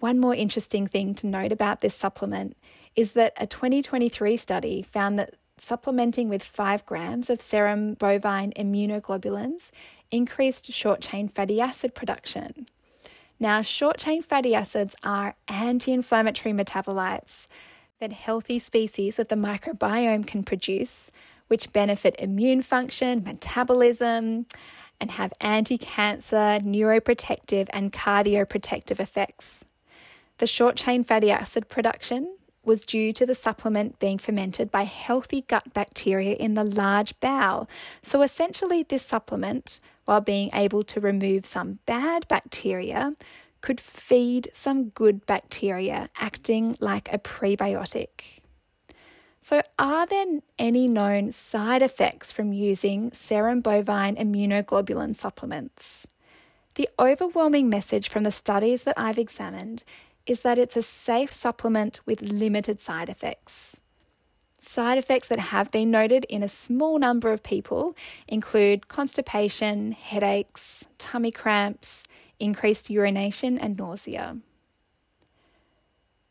One 0.00 0.18
more 0.18 0.34
interesting 0.34 0.86
thing 0.86 1.14
to 1.16 1.26
note 1.26 1.52
about 1.52 1.82
this 1.82 1.94
supplement 1.94 2.56
is 2.96 3.12
that 3.12 3.34
a 3.36 3.46
2023 3.46 4.34
study 4.38 4.80
found 4.80 5.18
that 5.18 5.34
supplementing 5.58 6.30
with 6.30 6.42
5 6.42 6.86
grams 6.86 7.28
of 7.28 7.42
serum 7.42 7.94
bovine 7.94 8.52
immunoglobulins 8.56 9.70
increased 10.10 10.72
short 10.72 11.02
chain 11.02 11.28
fatty 11.28 11.60
acid 11.60 11.94
production. 11.94 12.66
Now, 13.38 13.60
short 13.60 13.98
chain 13.98 14.22
fatty 14.22 14.54
acids 14.54 14.96
are 15.04 15.36
anti 15.48 15.92
inflammatory 15.92 16.54
metabolites 16.54 17.46
that 18.00 18.12
healthy 18.12 18.58
species 18.58 19.18
of 19.18 19.28
the 19.28 19.36
microbiome 19.36 20.26
can 20.26 20.42
produce, 20.42 21.10
which 21.48 21.74
benefit 21.74 22.16
immune 22.18 22.62
function, 22.62 23.22
metabolism, 23.22 24.46
and 24.98 25.10
have 25.10 25.34
anti 25.42 25.76
cancer, 25.76 26.58
neuroprotective, 26.62 27.68
and 27.74 27.92
cardioprotective 27.92 28.98
effects. 28.98 29.60
The 30.40 30.46
short 30.46 30.76
chain 30.76 31.04
fatty 31.04 31.30
acid 31.30 31.68
production 31.68 32.34
was 32.64 32.80
due 32.80 33.12
to 33.12 33.26
the 33.26 33.34
supplement 33.34 33.98
being 33.98 34.16
fermented 34.16 34.70
by 34.70 34.84
healthy 34.84 35.42
gut 35.42 35.74
bacteria 35.74 36.32
in 36.32 36.54
the 36.54 36.64
large 36.64 37.20
bowel. 37.20 37.68
So 38.02 38.22
essentially, 38.22 38.82
this 38.82 39.02
supplement, 39.02 39.80
while 40.06 40.22
being 40.22 40.48
able 40.54 40.82
to 40.84 40.98
remove 40.98 41.44
some 41.44 41.80
bad 41.84 42.26
bacteria, 42.28 43.16
could 43.60 43.82
feed 43.82 44.48
some 44.54 44.88
good 44.88 45.26
bacteria, 45.26 46.08
acting 46.16 46.74
like 46.80 47.12
a 47.12 47.18
prebiotic. 47.18 48.40
So, 49.42 49.60
are 49.78 50.06
there 50.06 50.40
any 50.58 50.88
known 50.88 51.32
side 51.32 51.82
effects 51.82 52.32
from 52.32 52.54
using 52.54 53.12
serum 53.12 53.60
bovine 53.60 54.16
immunoglobulin 54.16 55.16
supplements? 55.16 56.06
The 56.76 56.88
overwhelming 56.98 57.68
message 57.68 58.08
from 58.08 58.22
the 58.22 58.30
studies 58.30 58.84
that 58.84 58.94
I've 58.96 59.18
examined 59.18 59.84
is 60.30 60.42
that 60.42 60.58
it's 60.58 60.76
a 60.76 60.82
safe 60.82 61.32
supplement 61.32 61.98
with 62.06 62.22
limited 62.22 62.80
side 62.80 63.08
effects. 63.08 63.76
Side 64.60 64.96
effects 64.96 65.26
that 65.26 65.40
have 65.40 65.72
been 65.72 65.90
noted 65.90 66.24
in 66.28 66.44
a 66.44 66.48
small 66.48 67.00
number 67.00 67.32
of 67.32 67.42
people 67.42 67.96
include 68.28 68.86
constipation, 68.86 69.90
headaches, 69.90 70.84
tummy 70.98 71.32
cramps, 71.32 72.04
increased 72.38 72.88
urination, 72.88 73.58
and 73.58 73.76
nausea. 73.76 74.36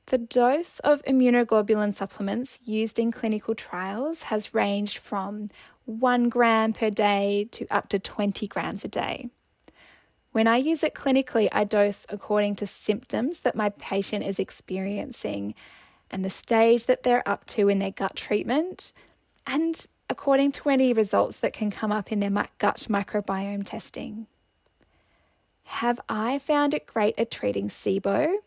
The 0.05 0.17
dose 0.17 0.79
of 0.79 1.03
immunoglobulin 1.03 1.93
supplements 1.93 2.59
used 2.63 2.99
in 2.99 3.11
clinical 3.11 3.53
trials 3.53 4.23
has 4.23 4.53
ranged 4.53 4.97
from 4.97 5.49
1 5.83 6.29
gram 6.29 6.71
per 6.71 6.89
day 6.89 7.49
to 7.51 7.67
up 7.69 7.89
to 7.89 7.99
20 7.99 8.47
grams 8.47 8.85
a 8.85 8.87
day. 8.87 9.29
When 10.31 10.47
I 10.47 10.57
use 10.57 10.83
it 10.83 10.93
clinically, 10.93 11.49
I 11.51 11.63
dose 11.63 12.05
according 12.09 12.55
to 12.57 12.67
symptoms 12.67 13.39
that 13.41 13.55
my 13.55 13.69
patient 13.69 14.23
is 14.23 14.39
experiencing 14.39 15.55
and 16.11 16.23
the 16.23 16.29
stage 16.29 16.85
that 16.85 17.03
they're 17.03 17.27
up 17.27 17.45
to 17.45 17.69
in 17.69 17.79
their 17.79 17.91
gut 17.91 18.15
treatment, 18.15 18.93
and 19.45 19.85
according 20.09 20.51
to 20.51 20.69
any 20.69 20.91
results 20.91 21.39
that 21.39 21.53
can 21.53 21.69
come 21.69 21.91
up 21.91 22.11
in 22.11 22.19
their 22.19 22.31
gut 22.57 22.87
microbiome 22.89 23.65
testing. 23.65 24.27
Have 25.63 25.99
I 26.09 26.39
found 26.39 26.73
it 26.73 26.87
great 26.87 27.13
at 27.17 27.29
treating 27.29 27.69
SIBO? 27.69 28.37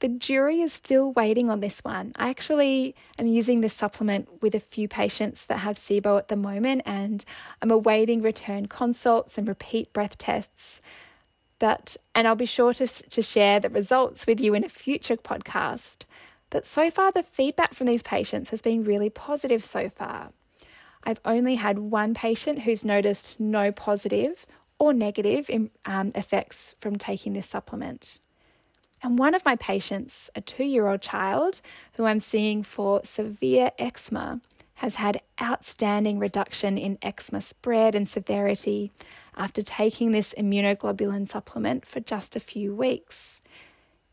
The 0.00 0.08
jury 0.08 0.60
is 0.60 0.72
still 0.72 1.12
waiting 1.12 1.48
on 1.48 1.60
this 1.60 1.80
one. 1.80 2.12
I 2.16 2.28
actually 2.28 2.94
am 3.18 3.26
using 3.26 3.60
this 3.60 3.74
supplement 3.74 4.42
with 4.42 4.54
a 4.54 4.60
few 4.60 4.88
patients 4.88 5.46
that 5.46 5.58
have 5.58 5.76
SIBO 5.76 6.18
at 6.18 6.28
the 6.28 6.36
moment, 6.36 6.82
and 6.84 7.24
I'm 7.62 7.70
awaiting 7.70 8.20
return 8.20 8.66
consults 8.66 9.38
and 9.38 9.46
repeat 9.46 9.92
breath 9.92 10.18
tests. 10.18 10.80
But, 11.58 11.96
and 12.14 12.26
I'll 12.26 12.34
be 12.34 12.44
sure 12.44 12.74
to, 12.74 12.86
to 12.86 13.22
share 13.22 13.60
the 13.60 13.70
results 13.70 14.26
with 14.26 14.40
you 14.40 14.52
in 14.54 14.64
a 14.64 14.68
future 14.68 15.16
podcast. 15.16 16.02
But 16.50 16.66
so 16.66 16.90
far, 16.90 17.10
the 17.10 17.22
feedback 17.22 17.72
from 17.72 17.86
these 17.86 18.02
patients 18.02 18.50
has 18.50 18.60
been 18.60 18.84
really 18.84 19.10
positive 19.10 19.64
so 19.64 19.88
far. 19.88 20.32
I've 21.04 21.20
only 21.24 21.54
had 21.56 21.78
one 21.78 22.14
patient 22.14 22.62
who's 22.62 22.84
noticed 22.84 23.38
no 23.38 23.70
positive 23.72 24.46
or 24.78 24.92
negative 24.92 25.48
um, 25.84 26.12
effects 26.14 26.74
from 26.80 26.96
taking 26.96 27.32
this 27.32 27.46
supplement. 27.46 28.20
And 29.04 29.18
one 29.18 29.34
of 29.34 29.44
my 29.44 29.54
patients, 29.54 30.30
a 30.34 30.40
two 30.40 30.64
year 30.64 30.86
old 30.86 31.02
child 31.02 31.60
who 31.96 32.06
I'm 32.06 32.20
seeing 32.20 32.62
for 32.62 33.02
severe 33.04 33.70
eczema, 33.78 34.40
has 34.76 34.94
had 34.94 35.20
outstanding 35.40 36.18
reduction 36.18 36.78
in 36.78 36.96
eczema 37.02 37.42
spread 37.42 37.94
and 37.94 38.08
severity 38.08 38.92
after 39.36 39.60
taking 39.60 40.12
this 40.12 40.34
immunoglobulin 40.38 41.28
supplement 41.28 41.84
for 41.84 42.00
just 42.00 42.34
a 42.34 42.40
few 42.40 42.74
weeks. 42.74 43.42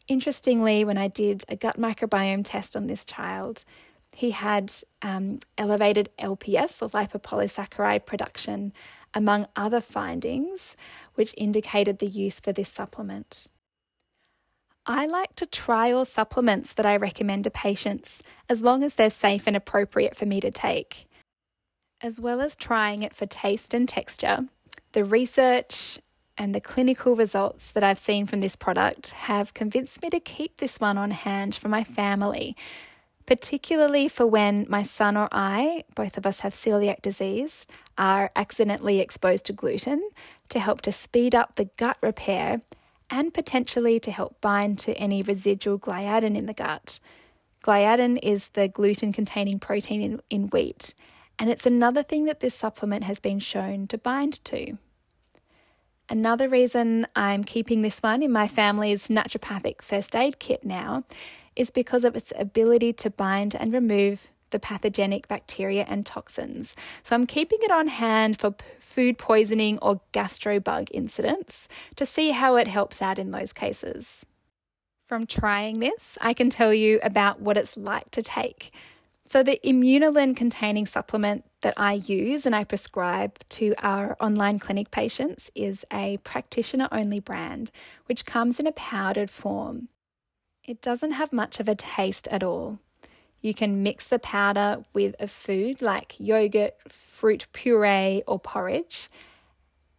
Interestingly, 0.10 0.84
when 0.84 0.97
I 0.97 1.08
did 1.08 1.45
a 1.47 1.56
gut 1.56 1.80
microbiome 1.80 2.43
test 2.43 2.75
on 2.75 2.88
this 2.88 3.06
child, 3.06 3.63
he 4.12 4.32
had 4.32 4.73
um, 5.01 5.39
elevated 5.58 6.10
LPS 6.19 6.82
or 6.82 6.89
lipopolysaccharide 6.89 8.06
production, 8.06 8.73
among 9.13 9.47
other 9.56 9.80
findings, 9.80 10.75
which 11.15 11.34
indicated 11.38 11.99
the 11.99 12.08
use 12.08 12.41
for 12.41 12.51
this 12.51 12.67
supplement. 12.67 13.47
I 14.93 15.06
like 15.06 15.38
to 15.38 15.45
try 15.45 15.93
all 15.93 16.04
supplements 16.04 16.73
that 16.73 16.86
I 16.86 16.97
recommend 16.97 17.45
to 17.45 17.49
patients 17.49 18.21
as 18.49 18.62
long 18.62 18.84
as 18.84 18.95
they're 18.95 19.10
safe 19.10 19.47
and 19.47 19.56
appropriate 19.56 20.17
for 20.17 20.25
me 20.25 20.41
to 20.41 20.51
take. 20.51 21.08
As 22.01 22.19
well 22.19 22.41
as 22.41 22.58
trying 22.58 23.01
it 23.01 23.13
for 23.13 23.25
taste 23.25 23.73
and 23.73 23.88
texture, 23.88 24.49
the 24.91 25.06
research 25.06 25.97
and 26.38 26.54
the 26.54 26.60
clinical 26.60 27.15
results 27.15 27.71
that 27.71 27.86
I've 27.86 27.99
seen 27.99 28.25
from 28.25 28.41
this 28.41 28.58
product 28.58 29.12
have 29.12 29.54
convinced 29.54 30.01
me 30.04 30.10
to 30.10 30.19
keep 30.19 30.58
this 30.58 30.82
one 30.82 30.97
on 30.97 31.12
hand 31.12 31.56
for 31.56 31.69
my 31.69 31.86
family 31.86 32.58
particularly 33.25 34.10
for 34.10 34.25
when 34.27 34.65
my 34.67 34.84
son 34.84 35.15
or 35.15 35.30
I, 35.32 35.86
both 35.95 36.17
of 36.17 36.25
us 36.25 36.41
have 36.41 36.54
celiac 36.54 37.01
disease, 37.01 37.65
are 37.97 38.30
accidentally 38.36 38.99
exposed 38.99 39.45
to 39.45 39.54
gluten 39.54 40.10
to 40.49 40.60
help 40.60 40.82
to 40.82 40.91
speed 40.91 41.34
up 41.34 41.56
the 41.56 41.69
gut 41.77 41.95
repair 42.01 42.60
and 43.12 43.34
potentially 43.34 44.00
to 44.00 44.12
help 44.12 44.39
bind 44.39 44.80
to 44.80 44.93
any 44.93 45.21
residual 45.21 45.78
gliadin 45.78 46.36
in 46.36 46.45
the 46.45 46.54
gut. 46.54 47.00
Gliadin 47.63 48.17
is 48.24 48.47
the 48.50 48.69
gluten 48.69 49.12
containing 49.12 49.60
protein 49.60 50.02
in, 50.02 50.21
in 50.30 50.47
wheat, 50.47 50.95
and 51.38 51.50
it's 51.50 51.65
another 51.65 52.02
thing 52.02 52.26
that 52.26 52.39
this 52.39 52.56
supplement 52.56 53.04
has 53.04 53.19
been 53.19 53.39
shown 53.39 53.86
to 53.88 53.97
bind 53.97 54.43
to. 54.45 54.78
Another 56.10 56.50
reason 56.50 57.06
I'm 57.15 57.43
keeping 57.43 57.82
this 57.82 58.00
one 58.02 58.24
in 58.24 58.32
my 58.32 58.47
family's 58.47 59.08
naturopathic 59.08 59.82
first 59.82 60.15
aid 60.15 60.39
kit 60.39 60.63
now 60.65 61.04
is 61.56 61.71
because 61.71 62.04
of 62.04 62.15
its 62.15 62.34
ability 62.38 62.93
to 62.93 63.10
bind 63.10 63.56
and 63.56 63.74
remove 63.74 64.28
the 64.51 64.59
pathogenic 64.59 65.27
bacteria 65.27 65.85
and 65.87 66.05
toxins. 66.05 66.75
So 67.03 67.15
I'm 67.15 67.25
keeping 67.25 67.59
it 67.61 67.71
on 67.71 67.87
hand 67.87 68.39
for 68.39 68.55
food 68.79 69.17
poisoning 69.17 69.79
or 69.81 70.01
gastrobug 70.13 70.89
incidents 70.91 71.67
to 71.95 72.05
see 72.05 72.31
how 72.31 72.55
it 72.55 72.67
helps 72.67 73.01
out 73.01 73.17
in 73.17 73.31
those 73.31 73.53
cases. 73.53 74.25
From 75.03 75.25
trying 75.25 75.79
this, 75.79 76.17
I 76.21 76.33
can 76.33 76.49
tell 76.49 76.73
you 76.73 76.99
about 77.03 77.41
what 77.41 77.57
it's 77.57 77.75
like 77.75 78.11
to 78.11 78.21
take. 78.21 78.71
So, 79.25 79.43
the 79.43 79.59
Immunolin 79.63 80.35
containing 80.35 80.85
supplement 80.85 81.45
that 81.61 81.73
I 81.77 81.93
use 81.93 82.45
and 82.45 82.55
I 82.55 82.63
prescribe 82.63 83.37
to 83.49 83.75
our 83.77 84.17
online 84.19 84.57
clinic 84.57 84.89
patients 84.89 85.51
is 85.53 85.85
a 85.91 86.17
practitioner 86.23 86.87
only 86.91 87.19
brand, 87.19 87.71
which 88.07 88.25
comes 88.25 88.59
in 88.59 88.67
a 88.67 88.71
powdered 88.71 89.29
form. 89.29 89.89
It 90.63 90.81
doesn't 90.81 91.11
have 91.11 91.31
much 91.33 91.59
of 91.59 91.67
a 91.67 91.75
taste 91.75 92.27
at 92.29 92.43
all. 92.43 92.79
You 93.41 93.54
can 93.56 93.82
mix 93.82 94.08
the 94.08 94.19
powder 94.19 94.86
with 94.93 95.15
a 95.19 95.27
food 95.27 95.82
like 95.82 96.15
yogurt, 96.19 96.75
fruit 96.88 97.47
puree, 97.54 98.21
or 98.27 98.39
porridge. 98.39 99.10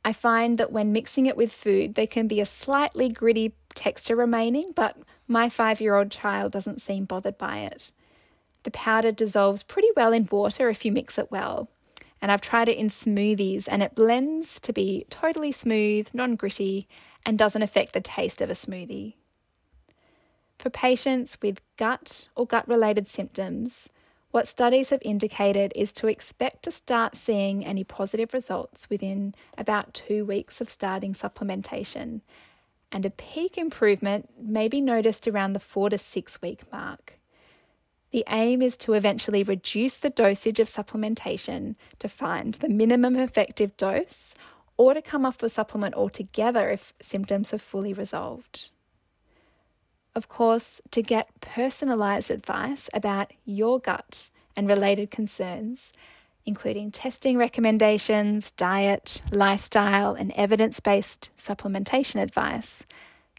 I 0.04 0.12
find 0.12 0.58
that 0.58 0.72
when 0.72 0.92
mixing 0.92 1.26
it 1.26 1.36
with 1.36 1.52
food, 1.52 1.94
there 1.94 2.06
can 2.06 2.28
be 2.28 2.40
a 2.40 2.46
slightly 2.46 3.08
gritty 3.08 3.54
texture 3.74 4.16
remaining, 4.16 4.72
but 4.74 4.96
my 5.26 5.48
five 5.48 5.80
year 5.80 5.96
old 5.96 6.10
child 6.10 6.52
doesn't 6.52 6.82
seem 6.82 7.04
bothered 7.04 7.38
by 7.38 7.58
it. 7.58 7.92
The 8.62 8.70
powder 8.70 9.10
dissolves 9.10 9.62
pretty 9.62 9.88
well 9.96 10.12
in 10.12 10.28
water 10.30 10.68
if 10.68 10.84
you 10.84 10.92
mix 10.92 11.18
it 11.18 11.30
well. 11.30 11.68
And 12.20 12.30
I've 12.30 12.40
tried 12.40 12.68
it 12.68 12.76
in 12.76 12.88
smoothies 12.88 13.66
and 13.68 13.82
it 13.82 13.96
blends 13.96 14.60
to 14.60 14.72
be 14.72 15.06
totally 15.10 15.50
smooth, 15.50 16.08
non 16.14 16.36
gritty, 16.36 16.86
and 17.26 17.36
doesn't 17.36 17.62
affect 17.62 17.92
the 17.92 18.00
taste 18.00 18.40
of 18.40 18.50
a 18.50 18.54
smoothie. 18.54 19.14
For 20.58 20.70
patients 20.70 21.38
with 21.42 21.60
gut 21.76 22.28
or 22.36 22.46
gut 22.46 22.68
related 22.68 23.08
symptoms, 23.08 23.88
what 24.32 24.48
studies 24.48 24.88
have 24.88 25.02
indicated 25.02 25.72
is 25.76 25.92
to 25.94 26.06
expect 26.06 26.62
to 26.62 26.70
start 26.70 27.16
seeing 27.16 27.66
any 27.66 27.84
positive 27.84 28.32
results 28.32 28.88
within 28.88 29.34
about 29.58 29.92
two 29.92 30.24
weeks 30.24 30.60
of 30.60 30.70
starting 30.70 31.12
supplementation, 31.12 32.22
and 32.90 33.04
a 33.04 33.10
peak 33.10 33.58
improvement 33.58 34.30
may 34.40 34.68
be 34.68 34.80
noticed 34.80 35.28
around 35.28 35.52
the 35.52 35.60
four 35.60 35.90
to 35.90 35.98
six 35.98 36.40
week 36.40 36.60
mark. 36.72 37.18
The 38.10 38.24
aim 38.28 38.62
is 38.62 38.76
to 38.78 38.94
eventually 38.94 39.42
reduce 39.42 39.98
the 39.98 40.10
dosage 40.10 40.60
of 40.60 40.68
supplementation 40.68 41.76
to 41.98 42.08
find 42.08 42.54
the 42.54 42.68
minimum 42.68 43.16
effective 43.16 43.76
dose 43.76 44.34
or 44.76 44.94
to 44.94 45.02
come 45.02 45.26
off 45.26 45.38
the 45.38 45.50
supplement 45.50 45.94
altogether 45.94 46.70
if 46.70 46.94
symptoms 47.02 47.50
have 47.50 47.62
fully 47.62 47.92
resolved 47.92 48.70
of 50.14 50.28
course, 50.28 50.80
to 50.90 51.02
get 51.02 51.40
personalised 51.40 52.30
advice 52.30 52.90
about 52.92 53.32
your 53.44 53.78
gut 53.78 54.30
and 54.54 54.68
related 54.68 55.10
concerns, 55.10 55.92
including 56.44 56.90
testing 56.90 57.38
recommendations, 57.38 58.50
diet, 58.50 59.22
lifestyle, 59.30 60.14
and 60.14 60.32
evidence 60.32 60.80
based 60.80 61.30
supplementation 61.36 62.20
advice, 62.20 62.84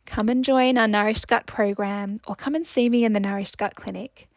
come 0.06 0.30
and 0.30 0.44
join 0.44 0.78
our 0.78 0.88
Nourished 0.88 1.28
Gut 1.28 1.46
program 1.46 2.20
or 2.28 2.36
come 2.36 2.56
and 2.56 2.66
see 2.66 2.90
me 2.90 3.06
in 3.06 3.14
the 3.14 3.20
Nourished 3.20 3.58
Gut 3.58 3.76
Clinic. 3.76 4.28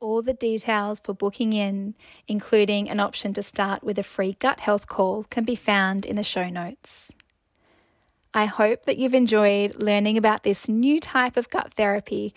All 0.00 0.22
the 0.22 0.34
details 0.34 1.00
for 1.00 1.14
booking 1.14 1.52
in, 1.52 1.94
including 2.28 2.90
an 2.90 3.00
option 3.00 3.32
to 3.34 3.42
start 3.42 3.82
with 3.82 3.98
a 3.98 4.02
free 4.02 4.36
gut 4.38 4.60
health 4.60 4.86
call, 4.86 5.24
can 5.30 5.44
be 5.44 5.54
found 5.54 6.04
in 6.04 6.16
the 6.16 6.22
show 6.22 6.48
notes. 6.48 7.10
I 8.36 8.46
hope 8.46 8.82
that 8.82 8.98
you've 8.98 9.14
enjoyed 9.14 9.80
learning 9.80 10.18
about 10.18 10.42
this 10.42 10.68
new 10.68 10.98
type 10.98 11.36
of 11.36 11.50
gut 11.50 11.72
therapy, 11.74 12.34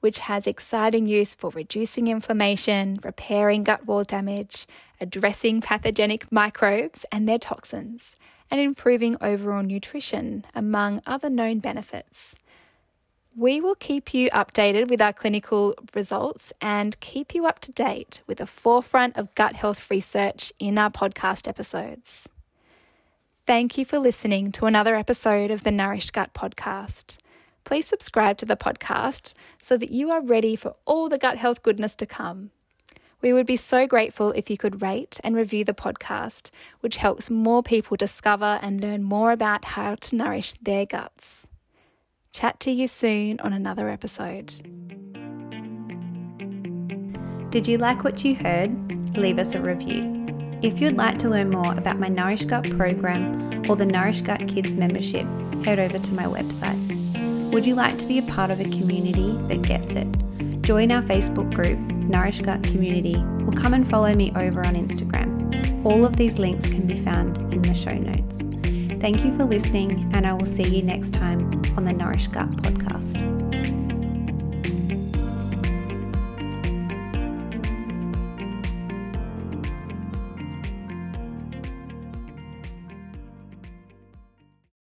which 0.00 0.18
has 0.18 0.46
exciting 0.46 1.06
use 1.06 1.34
for 1.34 1.48
reducing 1.50 2.08
inflammation, 2.08 2.98
repairing 3.02 3.64
gut 3.64 3.86
wall 3.86 4.04
damage, 4.04 4.66
addressing 5.00 5.62
pathogenic 5.62 6.30
microbes 6.30 7.06
and 7.10 7.26
their 7.26 7.38
toxins, 7.38 8.14
and 8.50 8.60
improving 8.60 9.16
overall 9.22 9.62
nutrition, 9.62 10.44
among 10.54 11.00
other 11.06 11.30
known 11.30 11.58
benefits. 11.58 12.34
We 13.34 13.62
will 13.62 13.76
keep 13.76 14.12
you 14.12 14.28
updated 14.32 14.90
with 14.90 15.00
our 15.00 15.14
clinical 15.14 15.74
results 15.94 16.52
and 16.60 17.00
keep 17.00 17.34
you 17.34 17.46
up 17.46 17.60
to 17.60 17.72
date 17.72 18.20
with 18.26 18.38
the 18.38 18.46
forefront 18.46 19.16
of 19.16 19.34
gut 19.34 19.54
health 19.54 19.90
research 19.90 20.52
in 20.58 20.76
our 20.76 20.90
podcast 20.90 21.48
episodes. 21.48 22.28
Thank 23.50 23.76
you 23.76 23.84
for 23.84 23.98
listening 23.98 24.52
to 24.52 24.66
another 24.66 24.94
episode 24.94 25.50
of 25.50 25.64
the 25.64 25.72
Nourished 25.72 26.12
Gut 26.12 26.32
podcast. 26.32 27.16
Please 27.64 27.84
subscribe 27.84 28.36
to 28.36 28.46
the 28.46 28.54
podcast 28.54 29.34
so 29.58 29.76
that 29.76 29.90
you 29.90 30.08
are 30.12 30.22
ready 30.22 30.54
for 30.54 30.76
all 30.84 31.08
the 31.08 31.18
gut 31.18 31.36
health 31.36 31.60
goodness 31.64 31.96
to 31.96 32.06
come. 32.06 32.52
We 33.20 33.32
would 33.32 33.46
be 33.46 33.56
so 33.56 33.88
grateful 33.88 34.30
if 34.30 34.50
you 34.50 34.56
could 34.56 34.80
rate 34.80 35.18
and 35.24 35.34
review 35.34 35.64
the 35.64 35.74
podcast, 35.74 36.52
which 36.78 36.98
helps 36.98 37.28
more 37.28 37.60
people 37.60 37.96
discover 37.96 38.60
and 38.62 38.80
learn 38.80 39.02
more 39.02 39.32
about 39.32 39.64
how 39.64 39.96
to 39.96 40.14
nourish 40.14 40.52
their 40.52 40.86
guts. 40.86 41.48
Chat 42.32 42.60
to 42.60 42.70
you 42.70 42.86
soon 42.86 43.40
on 43.40 43.52
another 43.52 43.88
episode. 43.88 44.46
Did 47.50 47.66
you 47.66 47.78
like 47.78 48.04
what 48.04 48.24
you 48.24 48.36
heard? 48.36 49.16
Leave 49.16 49.40
us 49.40 49.56
a 49.56 49.60
review. 49.60 50.19
If 50.62 50.78
you'd 50.78 50.98
like 50.98 51.16
to 51.20 51.30
learn 51.30 51.48
more 51.48 51.72
about 51.78 51.98
my 51.98 52.08
Nourished 52.08 52.48
Gut 52.48 52.68
program 52.76 53.62
or 53.70 53.76
the 53.76 53.86
Nourished 53.86 54.24
Gut 54.24 54.46
Kids 54.46 54.74
membership, 54.74 55.26
head 55.64 55.78
over 55.78 55.98
to 55.98 56.12
my 56.12 56.24
website. 56.24 57.50
Would 57.50 57.64
you 57.64 57.74
like 57.74 57.96
to 57.98 58.06
be 58.06 58.18
a 58.18 58.22
part 58.22 58.50
of 58.50 58.60
a 58.60 58.64
community 58.64 59.32
that 59.48 59.62
gets 59.62 59.94
it? 59.94 60.06
Join 60.60 60.92
our 60.92 61.00
Facebook 61.00 61.54
group, 61.54 61.78
Nourished 62.04 62.42
Gut 62.42 62.62
Community, 62.62 63.16
or 63.46 63.52
come 63.52 63.72
and 63.72 63.88
follow 63.88 64.12
me 64.12 64.32
over 64.36 64.60
on 64.60 64.74
Instagram. 64.74 65.82
All 65.86 66.04
of 66.04 66.16
these 66.16 66.38
links 66.38 66.68
can 66.68 66.86
be 66.86 66.98
found 66.98 67.38
in 67.54 67.62
the 67.62 67.74
show 67.74 67.94
notes. 67.94 68.42
Thank 69.00 69.24
you 69.24 69.34
for 69.38 69.44
listening, 69.44 70.10
and 70.14 70.26
I 70.26 70.34
will 70.34 70.44
see 70.44 70.64
you 70.64 70.82
next 70.82 71.14
time 71.14 71.40
on 71.78 71.84
the 71.84 71.92
Nourished 71.94 72.32
Gut 72.32 72.50
podcast. 72.50 73.49